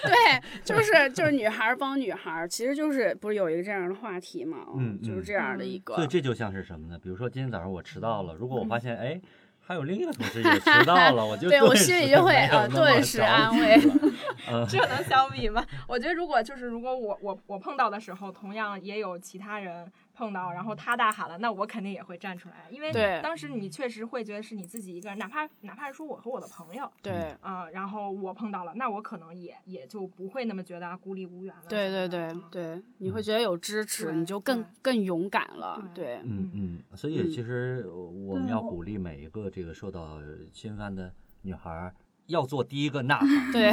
[0.02, 4.58] 对，就是就是女孩帮女孩，其实就是不是有一个这样的话题嘛？
[4.76, 5.94] 嗯，就是这样的一个。
[5.94, 6.98] 所以这就像是什么呢？
[7.02, 9.18] 比如说今天早上我迟到了，如果我发现哎，
[9.58, 13.80] 还有另一个同事也迟到了，我就对我心里就会呃顿时安慰。
[14.68, 15.64] 这能相比吗？
[15.88, 19.90] 我觉得如果就是如果我我我碰到的时候，同样也有其他人。
[20.20, 31.62] 碰到，然后他大喊了，那我肯定也会站出来，因为当时你确实会觉得是你自己一个人，哪怕哪怕是说我和我的朋友，对，啊，然后我碰到了，那我可能也也就不会那么觉得孤立无援了。
[31.70, 35.82] 对对对对，你会觉得有支持，你就更更勇敢了。
[35.94, 40.18] 对，嗯嗯，所以其实我们要鼓励每一个这个受到
[40.52, 41.94] 侵犯的女孩，
[42.26, 43.52] 要做第一个呐喊。
[43.52, 43.72] 对，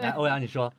[0.00, 0.72] 来，欧阳你说。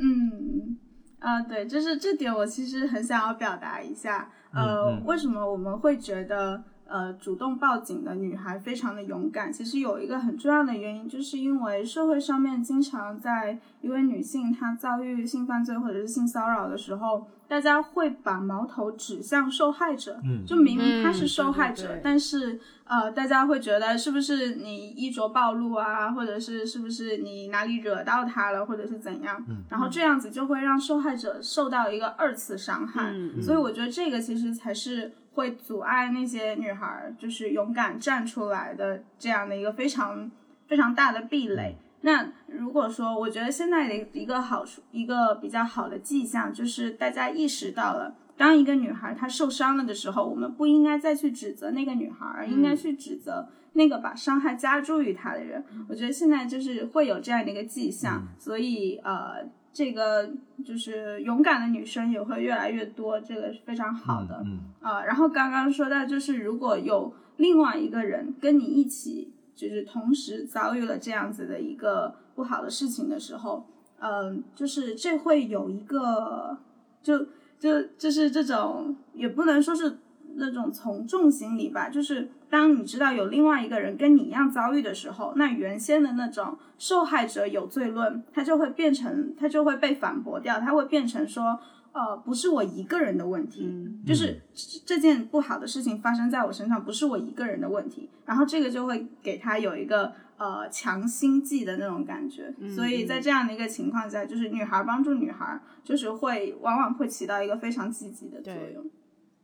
[0.00, 0.76] 嗯。
[1.22, 4.28] 啊，对，就是这点，我其实很想要表达一下。
[4.52, 9.52] 呃，为什么我们会觉得呃主动报警的女孩非常的勇敢？
[9.52, 17.28] 其实有一个很重要的原因，就是因为社会上面经常在一位女性她遭遇性犯罪或者是性骚扰的时候。
[17.48, 29.44] 大家会把矛头指向受害者，嗯就明明她是受害者，但是呃，大家会觉得是不是你衣着暴露啊，或者是是不是你哪里惹到他了，或者是怎样？
[29.50, 33.10] 嗯然后这样子就会让受害者受到一个二次伤害。
[33.12, 40.30] 嗯所以我觉得这个其实才是会阻碍那些女孩就是勇敢站出来的这样的一个非常
[40.66, 41.76] 非常大的壁垒。
[42.02, 55.64] 那如果说，我觉得现在的一个好处，一个比较好的迹象，就是大家意识到了，当一个女孩她受伤了的时候，我们不应该再去指责那个女孩，而应该去指责那个把伤害加诸于她的人。
[55.88, 60.30] 我觉得现在就是会有这样的一个迹象，所以呃，这个
[60.64, 64.44] 就是勇敢的女生也会越来越多，这个是非常好的。
[64.80, 69.32] 呃，然后刚刚说到，就是如果有另外一个人跟你一起。
[69.54, 73.64] 就是同时遭遇了这样子的一个不好的事情的时候，
[74.00, 76.58] 嗯，就是这会有一个，
[77.02, 77.26] 就
[77.60, 79.98] 就就是这种，也不能说是
[80.34, 91.58] 那种从众心理吧，就是当你知道有另外一个人跟你一样遭遇的时候，那原先的那种受害者有罪论，它就会变成，它就会被反驳掉，它会变成说。
[91.94, 93.70] 呃，不是我一个人的问题，
[94.06, 94.40] 就是
[94.86, 98.08] 这件不好的事情发生在我身上，不是我一个人的问题。
[98.24, 102.50] 然后这个就会给他有一个呃强心剂的那种感觉。
[102.74, 108.90] 所以在这样的一个情况下，就是女孩帮助女孩，就是会往往会起到一个非常积极的作用。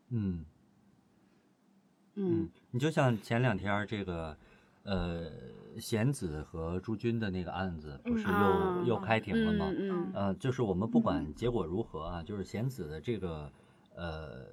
[0.08, 0.46] 嗯
[2.14, 4.36] 嗯，你就像前两天这个
[4.84, 5.26] 呃。
[5.78, 9.72] 贤子和朱军的那个案子不是又又开庭了吗？
[10.12, 13.48] 呃，就是我们不管结果如何啊，就是贤子的这个
[13.94, 14.46] 呃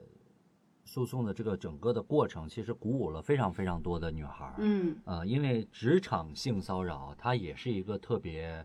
[0.84, 4.54] 诉讼的这个整个的过程，其实鼓舞了非常非常多的女孩儿。
[4.60, 8.64] 嗯，呃，因为职场性骚扰它也是一个特别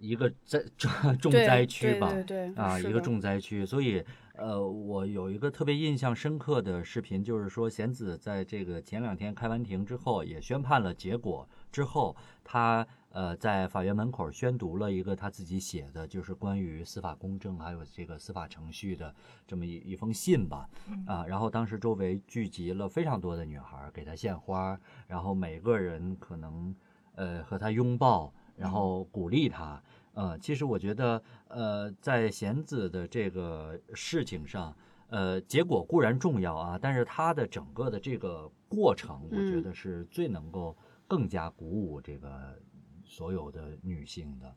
[0.00, 0.60] 一个灾
[1.22, 2.10] 重灾区吧？
[2.10, 4.04] 对对啊，一个重灾区，所以。
[4.36, 19.14] 呃，我有一个特别印象深刻的视频，就是说贤子在这个前两天开完庭之后，也宣判了结果之后，他呃在法院门口宣读了一个他自己写的，就是关于司法公正还有这个司法程序的
[19.46, 20.68] 这么一一封信吧，
[21.06, 26.74] 啊，然后当时周围聚集了非常多的女孩给他献花，然后每个人可能
[27.14, 29.80] 呃和他拥抱，然后鼓励他。
[30.14, 34.74] 呃，其实我觉得，呃，在贤子的这个事情上，
[35.08, 42.58] 呃，结果固然重要啊，但是他的整个的这个过程，我觉得是最能够更加鼓舞这个
[43.04, 44.56] 所有的女性的。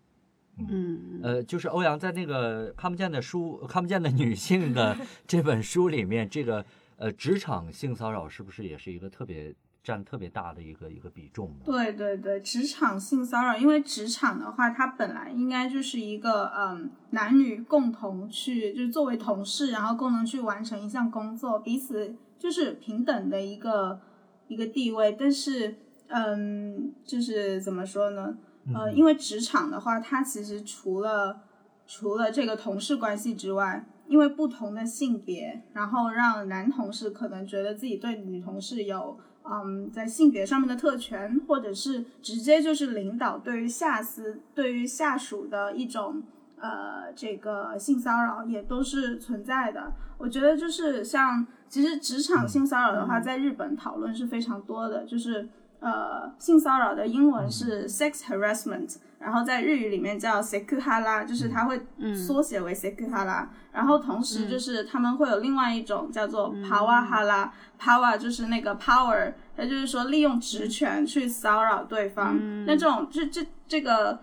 [0.60, 6.66] 嗯，呃，就是欧阳在那个看不见的书、看不见的女性的 这本书里面，这个
[6.98, 9.54] 呃，职场性骚扰是不是也是一个特别？
[9.88, 11.66] 占特别大的一个一个比重的。
[11.66, 24.02] 对对对，职场性骚扰，因为职场的话，它本来应该就是一个嗯，男女共同去，就是作为同事，然后共同去完成一项工作，彼此就是平等的一个
[24.50, 25.16] 一个地位。
[25.18, 28.36] 但是，嗯，就是怎么说呢？
[28.74, 31.44] 呃，因为职场的话，它其实除了
[31.86, 39.18] 除了这个同事关系之外，因为不同的性别，然后让男同事可能觉得自己对女同事有
[39.50, 46.22] 嗯在性别上面的特权，或者是直接就是领导对于下司对于下属的一种
[46.60, 49.94] 呃这个性骚扰，也都是存在的。
[50.18, 55.48] 我觉得就是像其实职场性骚扰的话，在日本讨论是非常多的，就是
[55.80, 58.98] 呃性骚扰的英文是 sex harassment。
[59.20, 61.82] 然后在日语里面叫 sekuhara，就是它会
[62.16, 63.48] 缩写为 sekuhara。
[63.72, 72.38] 然后同时就是他们会有另外一种叫做 powerhara，power 就是那个 power，它就是说利用职权去骚扰对方。
[72.68, 74.20] 那这种这这这个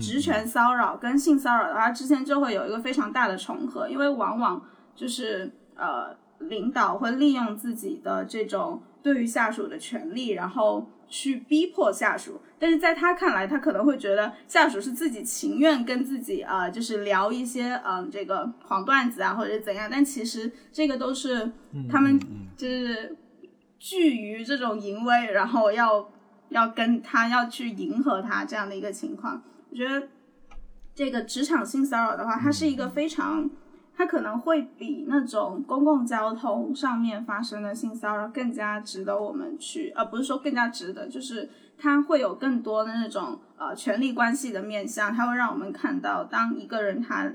[0.00, 4.60] 职权骚扰跟性骚扰的话，之间就会有一个非常大的重合，因为往往
[4.96, 10.88] 就是呃领导会利用自己的这种对于下属的权利，然后。
[11.10, 21.50] 去逼迫下属，但是在他看来，他可能会觉得下属是自己情愿跟自己啊，就是聊一些嗯这个黄段子啊，或者是怎样，但其实这个都是
[21.90, 22.20] 他们
[22.58, 23.16] 就是
[23.78, 26.10] 惧于这种淫威，然后要
[26.50, 29.42] 要跟他要去迎合他这样的一个情况。
[29.70, 30.08] 我觉得
[30.94, 33.48] 这个职场性骚扰的话，它是一个非常。
[33.98, 47.32] 它可能会比那种公共交通上面发生的性骚扰更加值得我们去，而不是说更加值得，就是它会有更多的那种呃权力关系的面向，它会让我们看到，当一个人他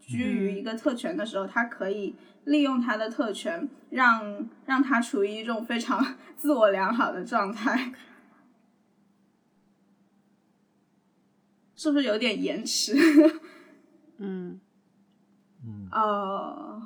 [0.00, 2.14] 居于一个特权的时候，他可以
[2.44, 7.92] 利用他的特权，让让他处于一种非常 自我良好的状态，
[11.74, 12.94] 是不是有点延迟？
[14.18, 14.60] 嗯。
[15.92, 16.80] 哦，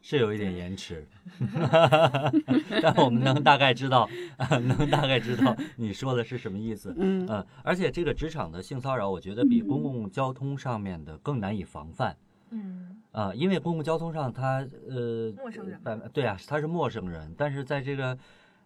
[0.00, 1.06] 是有一点延迟，
[2.82, 4.08] 但我们能大概知道，
[4.62, 6.94] 能大概知道你说的是什么意思。
[6.96, 7.26] 嗯
[7.62, 12.16] 而且这个职场的性骚扰，我觉得比公共交通上面的更难以防范。
[12.50, 15.78] 嗯啊，因为公共交通上他呃，陌生人，
[16.12, 18.16] 对啊，他是陌生人，但是在这个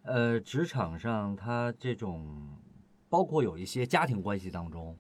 [0.03, 2.25] 呃职场上，他这种
[3.09, 4.97] 包括有一些家庭关系当中，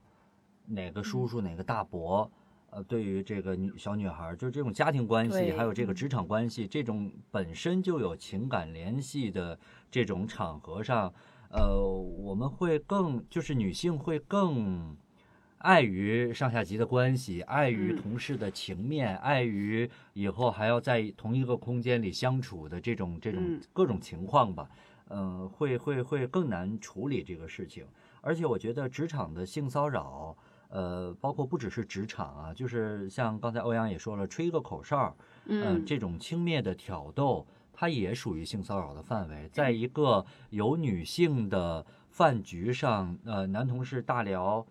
[0.66, 2.28] 哪个叔叔哪个大伯。
[2.74, 9.58] 呃，对于这个女小女孩，就是这种家庭关系，还有这个职场关系，这种本身就有情感联系的
[9.90, 11.12] 这种场合上，
[11.50, 14.96] 呃，我们会更，就是女性会更
[15.58, 24.66] 碍于上下级的关系，碍于同事的情面，碍于以后还要在同一个空间里相处的这种这种各种情况吧，
[25.10, 27.84] 嗯，会会会更难处理这个事情，
[28.22, 30.34] 而且我觉得职场的性骚扰。
[30.72, 39.46] 呃，包括不只是职场啊，就是像刚才欧阳也说了，吹一个口哨，嗯，这种轻蔑的挑逗，它也属于性骚扰的范围。
[39.52, 44.66] 在一个有女性的饭局上，呃，男同事大聊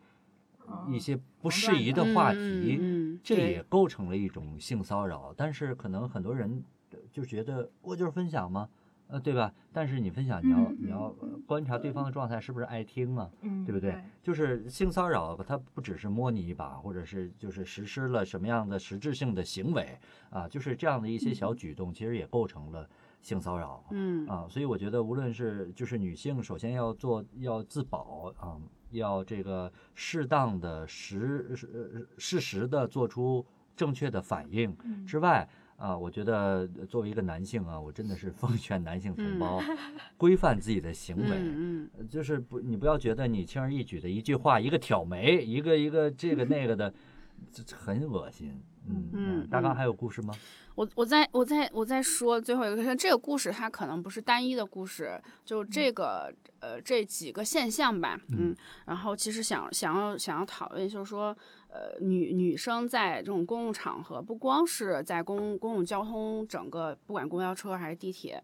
[0.89, 5.31] 一些不适宜的话题，这也构成了一种性骚扰。
[5.37, 6.63] 但是可能很多人
[7.11, 8.67] 就觉得，我就是分享吗？
[9.11, 9.53] 呃，对吧？
[9.73, 11.13] 但是你分享，你要你要
[11.45, 13.29] 观察对方的状态是不是爱听啊？
[13.41, 14.01] 嗯，对不对？
[14.23, 20.47] 就是性骚扰，它不只是摸你一把，或者是就是实施了什么样的实质性的行为啊？
[20.47, 22.89] 就是这样的一些小举动，其实也构成了
[23.21, 23.83] 性骚扰。
[23.91, 28.57] 嗯啊，所以我觉得，无论是就是女性，首先要做要自保啊，
[28.91, 33.45] 要这个适当的实适适时的做出
[33.75, 34.73] 正确的反应
[35.05, 35.47] 之外。
[35.81, 39.59] 啊，我觉得作为一个男性啊，我真的是奉劝男性同胞
[40.15, 46.93] 规范自己的行为，就是不，你不要觉得你轻而易举的一句话，一个挑眉，一个一个这个那个的，
[47.51, 48.61] 这很恶心。
[48.87, 50.33] 嗯嗯，大刚还有故事吗？
[50.75, 58.19] 我我在我在我在说最后一个，这个故事它可能不是单一的故事，就这个呃这几个现象吧。
[58.29, 58.55] 嗯，
[58.85, 61.35] 然后其实想想要想要讨论，就是说。
[61.73, 68.43] 呃，女女生在这种公共场合，不光是在公公共交通，整个不管公交车还是地铁，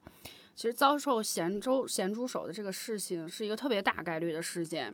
[0.58, 4.92] 其实遭受咸猪咸猪手的这个事情是一个特别大概率的事件。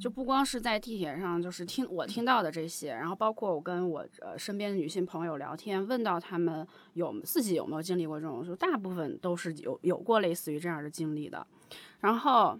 [0.00, 11.46] 就不光是在地铁上，就是听我听到的这些，然后包括我跟我呃身边的女性朋友聊天，问到他们有自己有没有经历过这种，就大部分都是有有过类似于这样的经历的。
[12.00, 12.58] 然后，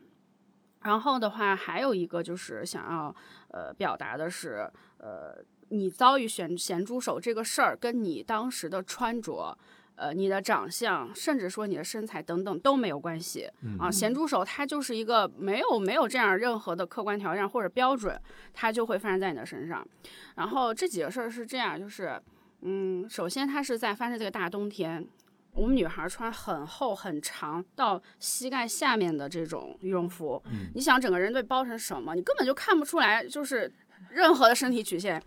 [0.82, 3.14] 然后的话，还有一个就是想要
[3.48, 4.70] 呃表达的是。
[4.98, 5.36] 呃，
[5.68, 9.58] 你遭遇咸咸猪手这个事儿，跟你当时的穿着，
[9.96, 13.88] 呃，你的长相，甚至说你的身材等等都没有关系啊。
[13.88, 18.20] 咸猪手它就是一个没有没有这样任何的客观条件或者标准，
[18.52, 19.86] 它就会发生在你的身上。
[20.34, 22.20] 然后这几个事儿是这样，就是
[22.62, 25.06] 嗯，首先它是在发生这个大冬天，
[25.52, 33.72] 我们女孩穿很厚很长到膝盖下面的这种羽绒服，嗯你想整个人被包成什么，你根本就看不出来，就是
[34.10, 35.22] 任何的身体曲线。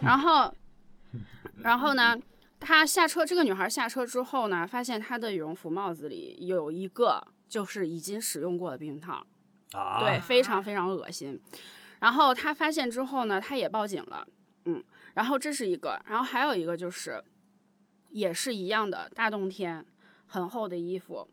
[0.00, 0.54] 然后，
[1.58, 2.16] 然后呢？
[2.60, 9.26] 她下车，这个女孩下车之后呢，发现她的羽绒服帽子里有一个就是已经使用过的避孕套，
[9.72, 11.40] 啊，对，非常非常恶心。
[12.00, 14.26] 然后她发现之后呢，她也报警了，
[14.64, 14.82] 嗯，
[15.14, 17.22] 然后这是一个，然后还有一个就是
[18.10, 19.84] 也是一样的，大冬天
[20.26, 21.26] 很厚的衣服，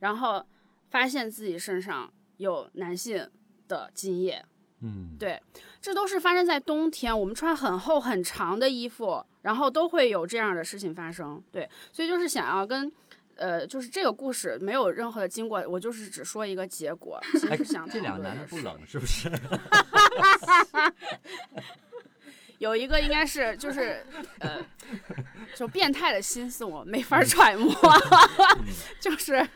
[0.00, 0.44] 然后
[0.90, 3.30] 发现自己身上有男性
[3.66, 4.44] 的精液，
[4.84, 5.40] 嗯，对，
[5.80, 11.40] 这都是发生在冬天，我们穿很厚很长的衣服，然后都会有这样的事情发生。
[11.52, 12.90] 对，所以就是想要跟，
[13.36, 17.20] 呃，就是这个故事没有任何的经过，我就是只说一个结果。
[17.38, 19.30] 其哎实想这两个男的不冷是不是？
[22.58, 24.04] 有一个应该是就是
[24.40, 24.58] 呃，
[25.54, 27.72] 就变态的心思我没法揣摩，
[28.98, 29.48] 就是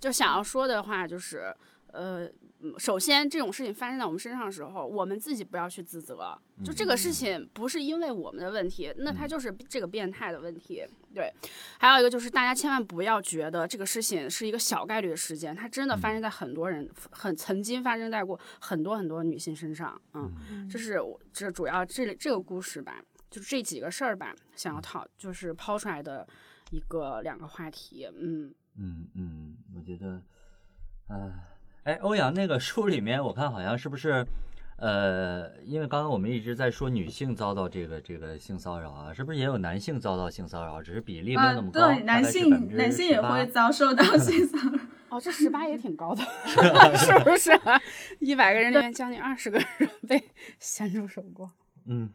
[0.00, 1.54] 就想要说的话就是
[1.92, 2.28] 呃。
[2.62, 6.38] 嗯首先，这种事情发生在我们身上的时候，我们自己不要去自责。
[6.64, 10.84] 就这个事情不是因为我们的问题，那他就是这个变态的问题。
[11.12, 11.32] 对，
[11.78, 20.00] 还有一个就是大家千万不要觉得这个事情是一个小概率的事件，它真的发生在很多人，很曾经发生在过很多很多女性身上。
[20.14, 26.26] 嗯，这是我这主要这这个故事吧，就是这几个事儿吧，想要讨就是抛出来的
[26.70, 28.08] 一个两个话题。
[28.14, 30.22] 嗯，嗯嗯，我觉得，
[31.08, 31.34] 呃，
[31.84, 34.24] 哎，欧阳那个书里面，我看好像是不是，
[34.76, 40.80] 呃，因为刚刚我们一直在说女性遭到这个这个性骚扰啊，是不是也有男性遭到性骚扰？
[40.80, 44.78] 只是比例没有啊那么，高，对，男性男性也会遭受到性骚扰。
[45.10, 46.22] 哦，这十八也挺高的，
[46.96, 47.50] 是不是？
[48.18, 50.22] 一百个人里面将近二十个人 被
[50.58, 51.50] 咸猪手过。
[51.86, 52.08] 嗯。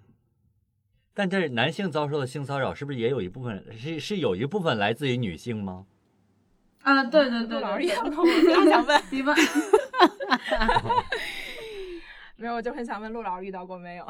[1.13, 5.85] 但这男性遭受的性骚扰，是不是也有一部分是是有一部分来自于女性吗？
[6.87, 9.35] 啊，对对对陆老师对对，也我刚想问，比方
[12.37, 14.05] 没有，我就很想问陆老师遇到过没有？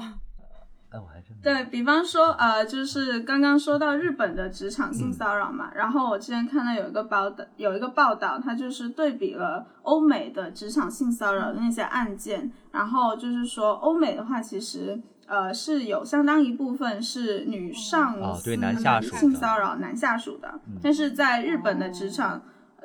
[0.89, 22.34] 哎，我还真对比方说，呃，就是刚刚说到日本的职场性骚扰嘛，然后我之前看到有一个报道，有一个报道，它就是对比了欧美的职场性骚扰的那些案件，然后就是说欧美的话，其实呃是有相当一部分是女上司哦对男下属性骚扰男下属的，但是在日本的职场。
[22.34, 22.41] 呃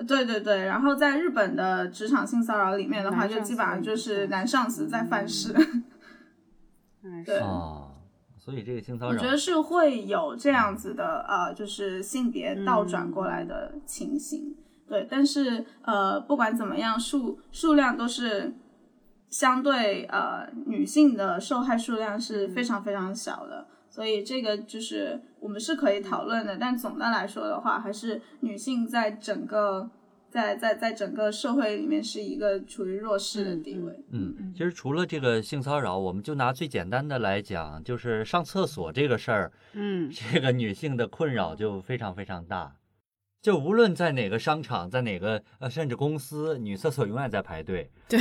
[0.07, 5.55] 对对对，然后在日本的职场性骚扰里面的话，就基本上就是男上司在犯事。
[7.03, 7.89] 嗯， 对啊，
[8.39, 14.57] 所以这个性骚扰我觉，得是会有这样子的，呃，就是性别倒转过来的情形。
[14.89, 18.53] 对，但是呃，不管怎么样，数数量都是
[19.31, 26.57] 相对呃女性的受害数量是非常非常小的，所以这个就是我们是可以讨论的。
[26.57, 29.91] 但总的来说的话，还是女性在整个
[30.31, 34.03] 在在在整个社会里面是一个处于弱势的地位。
[34.13, 42.77] 嗯，其实除了这个性骚扰，我们就拿最简单的来讲，就是上厕所这个事儿，嗯，这个女性的困扰就非常非常大。
[43.43, 47.91] 就无论在哪个商场，在哪个呃，甚至公司，女厕所永远在排队。
[48.09, 48.21] 对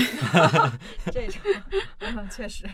[1.14, 1.40] 这种，
[2.00, 2.66] 嗯，确实，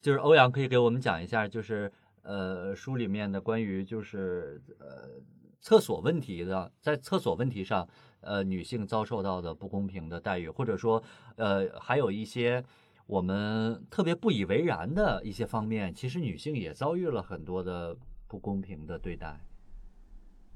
[0.00, 1.90] 就是欧阳可以给我们讲一下，就是
[2.22, 5.20] 呃书里面的关于就是呃
[5.60, 7.86] 厕所问题的，在厕所问题上，
[8.20, 11.02] 呃女性遭受到的不公平的待遇，或者说
[11.36, 12.64] 呃还有一些
[13.06, 17.96] 我们特别不以为然的一些方面，其实女性也遭遇了很多的
[18.26, 19.40] 不公平的对待。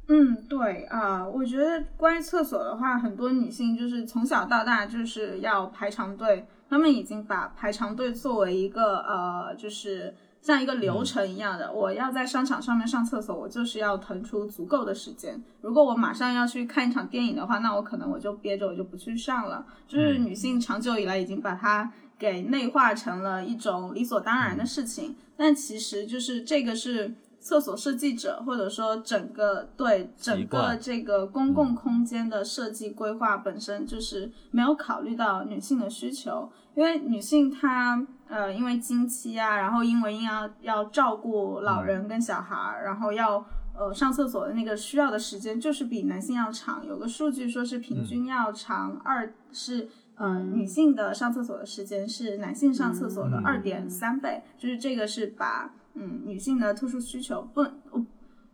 [0.08, 11.70] 嗯，对啊、我觉得关于厕所的话，很多女性就是从小到大就是要排长队，她们已经把排长队作为一个呃，就是像一个流程一样的。
[11.70, 15.38] 我要在商场上面上厕所，我就是要腾出足够的时间。
[15.60, 19.66] 如果我马上要去看一场电影的话，那我可能我就憋着，我就不去上了。
[19.86, 27.14] 就是女性长久以来已经把它给内化成了一种理所当然的事情，但其实就是这个是。
[27.44, 43.44] 厕所设计者，或者说整个对整个这个公共空间的设计规划本身就是没有考虑到女性的需求，因为女性她呃因为经期啊，然后因为要要照顾老人跟小孩儿，然后要
[43.74, 49.88] 呃上厕所的那个需要的时间就是比男性要长，有个数据说是平均要长二是。
[50.14, 53.44] 呃，女性的上厕所的时间是男性上厕所的嗯。
[53.44, 58.06] 二点三倍，就是这个是把嗯女性的特殊需求不，哦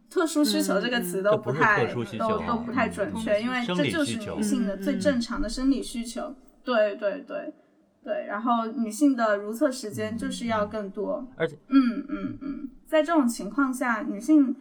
[0.09, 6.33] 特殊需求这个词都不太都都不太准确，因为这就是女性的最正常的生理需求。
[6.65, 7.53] 对对对
[8.03, 14.57] 对，然后女性的如厕时间就是要更多，而且嗯嗯嗯，在这种情况下，女性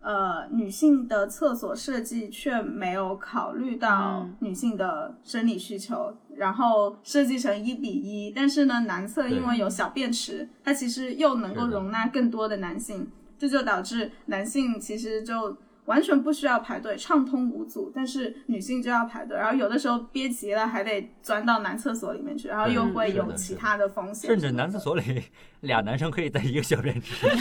[0.00, 8.32] 呃女性的厕所设计却没有考虑到嗯女性的生理需求，然后设计成一比一。
[8.34, 13.08] 但是呢，男厕因为有小便池，它其实又能够容纳更多的男性，
[13.38, 15.56] 这就导致男性其实就。
[15.88, 25.22] 完全不需要排队，畅通无阻，但是女性就要排队，然后有的时候憋急了还得钻到男厕所里面去，然后又会有其他的风险，甚至男厕所里
[25.62, 27.26] 俩男生可以在一个小便池。
[27.26, 27.32] 不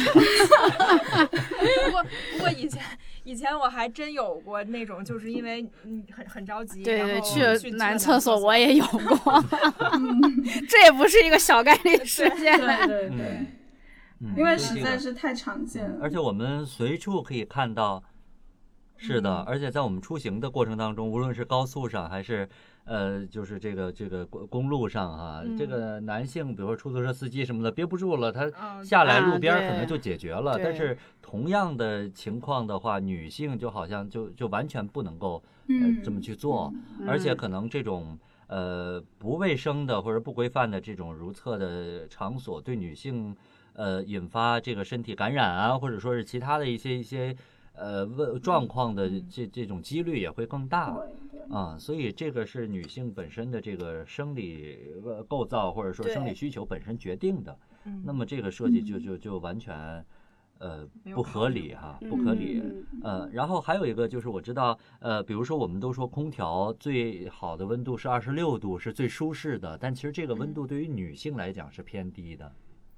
[1.91, 2.01] 过
[2.33, 2.81] 不过以前
[3.25, 9.43] 以前我还真有过那种，就是因为嗯很很着急，对对，然后去去男厕厕所我也有过，
[10.69, 12.57] 这也不是一个小概率事件。
[12.57, 13.45] 对对对。
[14.35, 15.99] 因为实在是太常见了。
[16.01, 18.03] 而且我们随处可以看到，
[18.97, 22.47] 是的，嗯而且在我们出行的过程当中，无论是高速上还是
[22.85, 30.59] 呃，就是这个这个公公路上哈、嗯这个男性，比如说出租车司机什么的，憋不住了，他嗯下来啊路边儿可能就解决了。
[30.61, 36.73] 但是同样的情况的话，女性就好像就就完全不能够呃嗯这么去做，
[37.07, 38.17] 而且嗯可能这种。
[38.49, 43.35] 呃，不卫生的或者不规范的这种如厕的场所，对女性
[43.73, 47.35] 呃引发这个身体感染啊，或者说是其他的一些一些
[47.77, 50.97] 呃问状况的这这种几率也会更大
[51.49, 58.01] 啊，所以这个是女性本身的这个生理呃构造或者说生理需求本身决定的，嗯。
[58.05, 60.05] 那么这个设计就就就完全
[60.59, 62.61] 呃不合理哈，不合理。
[62.61, 72.51] 嗯呃，然后还有一个就是我知道，呃，比如说我们都说空调最好的温度是二十六度，是最舒适的，但其实这个温度对于女性来讲是偏低的。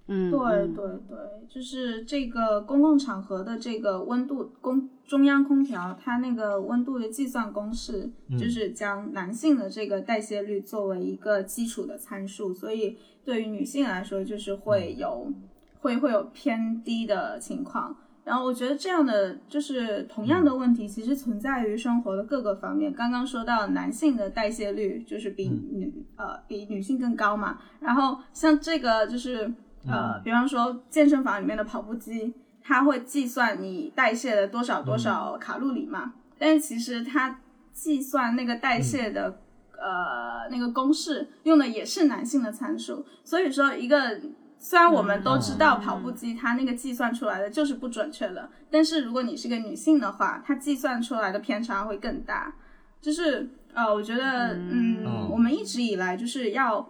[0.10, 15.32] 嗯，对嗯对对，就是这个公共场合的这个温度公中央空调，它那个温度的计算公式，就是将男性的这个代谢率作为一个基础的参数，所以对于女性来说，就是会有
[15.80, 17.96] 会会有偏低的情况。
[18.26, 22.94] 然后我觉得这样的就是同样的问题，其实存在于生活的各个方面。
[22.94, 29.52] 刚刚说到男性的代谢率就是比女、呃比女性更高嘛，然后像这个就是
[29.88, 37.40] 呃，比方说健身房里面的跑步机，它会计算你代谢了多少多少卡路里嘛，但是其实它
[37.72, 39.40] 计算那个代谢的、
[39.74, 44.20] 呃那个公式用的也是男性的参数，所以说一个。
[44.62, 52.54] 虽然我们都知道跑步机它那个计算出来的就是不准确的，但是如果你是个女性的话，它计算出来的偏差会更大。
[53.00, 56.86] 就是呃，我觉得嗯，嗯我们一直以来就是要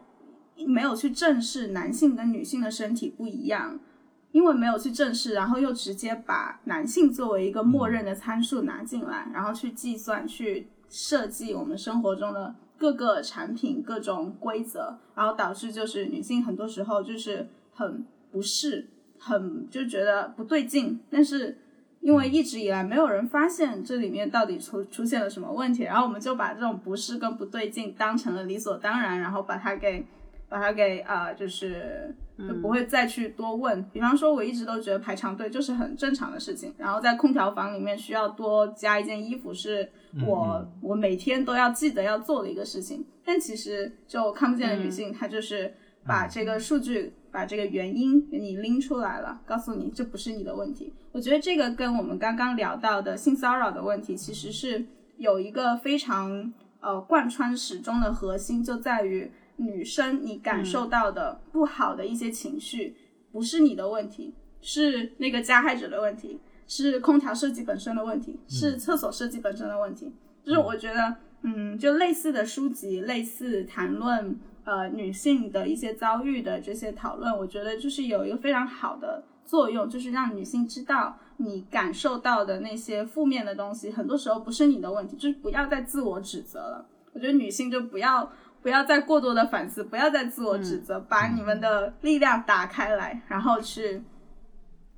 [0.66, 3.80] 没有去正视男性跟女性的身体不一样，
[4.32, 18.88] 因为没有去正视，然后又直接把男性作为一个默认的参数拿进来，然后去计算、去设计我们生活中的各个产品、各种规则，然后导致就是女性很多时候就是很不适，
[19.18, 21.58] 很就觉得不对劲，但是。
[22.02, 30.08] 因为一直以来没有人发现这里面到底出出现了什么问题，然后我们就把这种不适跟不对劲当成了理所当然，然后把它给
[30.50, 33.82] 把它给啊、呃就是就不会再去多问。
[33.94, 39.90] 比方说，我一直都觉得排长队就是很正常的事情，然后在空调房里面需要多加一件衣服是
[40.28, 43.06] 我、我每天都要记得要做的一个事情。
[43.24, 45.74] 但其实就看不见的女性，她就是
[46.06, 47.14] 把这个数据。
[47.32, 50.92] 把这个原因给你拎出来了，告诉你这不是你的问题。
[51.12, 54.84] 我觉得这个跟我们刚刚聊到的性骚扰的问题，其实是
[55.18, 62.96] 有一个非常呃贯穿始终的核心，就在于女生你感受到的不好的一些情绪，
[63.32, 70.12] 不是你的问题，是那个加害者的问题，是空调设计本身的问题，是厕所设计本身的问题。
[70.44, 74.40] 就是我觉得，嗯，就类似的书籍，类似谈论。
[74.66, 86.86] 呃，女性的一些遭遇的这些讨论，我觉得就是有一个非常好的作用，就是让女性知道你感受到的那些负面的东西，很多时候不是你的问题，就是不要再自我指责了。
[87.14, 88.32] 我觉得女性就不要
[88.62, 94.04] 不要再过多的反思，不要再自我指责，把你们的力量打开来，然后去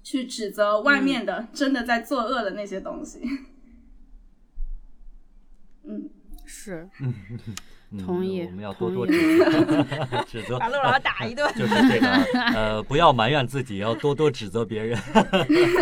[0.04, 3.22] 去指责外面的、真的在作恶的那些东西。
[5.84, 6.10] 嗯，
[6.46, 7.14] 是嗯
[8.06, 11.52] 同意我们要多多指责，指责把陆老师打一顿。
[11.54, 12.08] 就是这个
[12.56, 14.98] 呃，不要埋怨自己，要多多指责别人。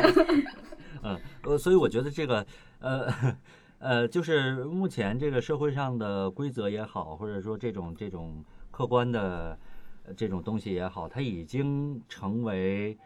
[1.04, 2.44] 嗯，呃，所以我觉得这个
[2.80, 3.14] 呃
[3.80, 9.58] 呃，就是目前这个社会上的规则也好，或者说这种这种客观的
[10.18, 12.98] 这种东西也好，它已经成为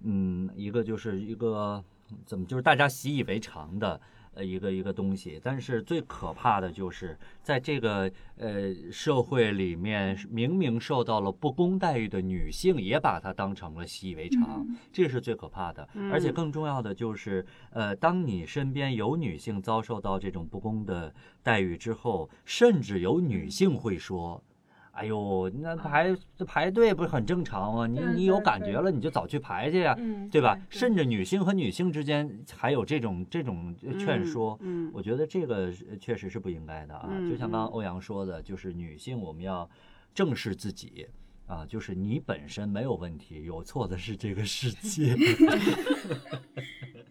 [0.00, 1.82] 嗯一个就是一个
[2.24, 4.00] 怎么就是大家习以为常的
[4.34, 15.88] 呃一个一个东西，但是最可怕的就是在这个呃社会里面，明明受到了不公待遇的女性，也把它当成了习以为常，这是最可怕的。
[16.10, 24.42] 而且更重要的就是，呃，当你身边有女性遭受到这种不公的待遇之后，甚至有女性会说。
[24.92, 27.86] 哎呦，那排这排队不是很正常吗？
[27.86, 30.58] 你你有感觉了，你就早去排去呀，嗯，对吧？
[30.70, 37.08] 甚至女性和女性之间还有这种这种劝说，嗯，我觉得这个确实是不应该的啊。
[37.10, 39.68] 嗯就像刚刚嗯欧阳说的，就是女性我们要
[40.14, 41.06] 正视自己
[41.46, 45.16] 啊，就是你本身没有问题，有错的是这个世界。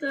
[0.01, 0.09] 对，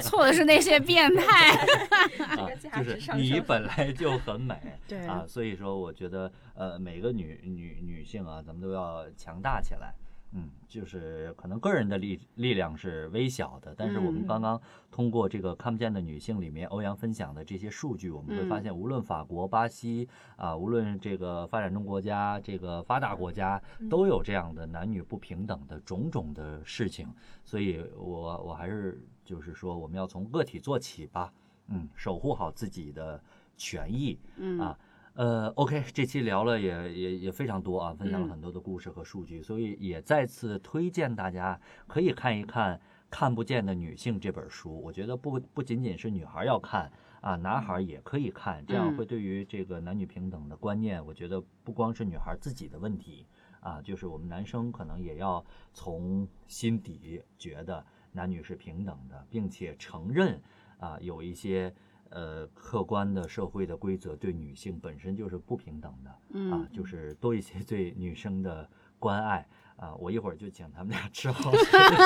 [0.00, 1.50] 错的是那些变态。
[2.38, 2.48] 啊
[2.84, 4.54] 就是你本来就很美，
[4.86, 9.92] 对啊，所以说我觉得呃每个女女女性啊，咱们都要强大起来。
[10.32, 14.60] 嗯，就是可能个人的力力量是微小的，但是我们嗯刚刚
[14.90, 27.08] 通过这个看不见的女性里面欧阳分享的这些数据，我们会发嗯现，无论法国、巴西啊，无论这个发展中国家、这个发达国家，都有这样的男女不平等的种种的事情。
[27.44, 31.32] 所以我我还是就是说，我们要从个体做起吧，
[31.66, 33.20] 嗯，守护好自己的
[33.56, 34.78] 权益嗯啊。
[35.14, 42.76] 呃，OK，这期聊了也也也非常多啊，分享了嗯很多的故事和数据，所以也再次推荐大家可以看一看
[43.10, 44.80] 《看不见的女性》这本书。
[44.80, 46.90] 我觉得不不仅仅是女孩要看
[47.20, 53.26] 啊，男孩也可以看，这样嗯会对于这个男女平等的观念，我觉得不光是女孩自己的问题
[53.60, 55.44] 啊，就是我们男生可能也要
[55.74, 60.40] 从心底觉得男女是平等的，并且承认
[60.78, 61.74] 啊有一些。
[62.10, 69.46] 呃，客观的社会的规则对女性本身就是不平等的，啊嗯，就是多一些对女生的关爱
[69.76, 69.94] 啊。
[69.94, 71.52] 我一会儿就请他们俩吃好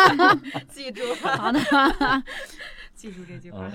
[0.69, 1.59] 记住，好的，
[2.95, 3.71] 记住这句话。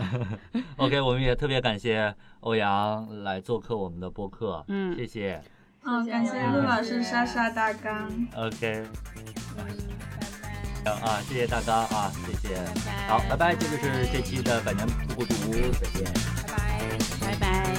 [0.53, 5.41] 嗯 OK，我们也特别感谢欧阳来做客我们的播客，嗯谢谢。
[5.81, 8.09] 好，感谢陆老师、莎莎、大刚。
[8.35, 8.85] OK。
[10.95, 12.55] 啊，谢谢大家啊，谢谢。
[12.55, 16.03] 拜拜好，拜拜，这就是这期的百年不孤独，再见。
[16.47, 16.97] 拜拜。
[17.21, 17.78] 拜拜。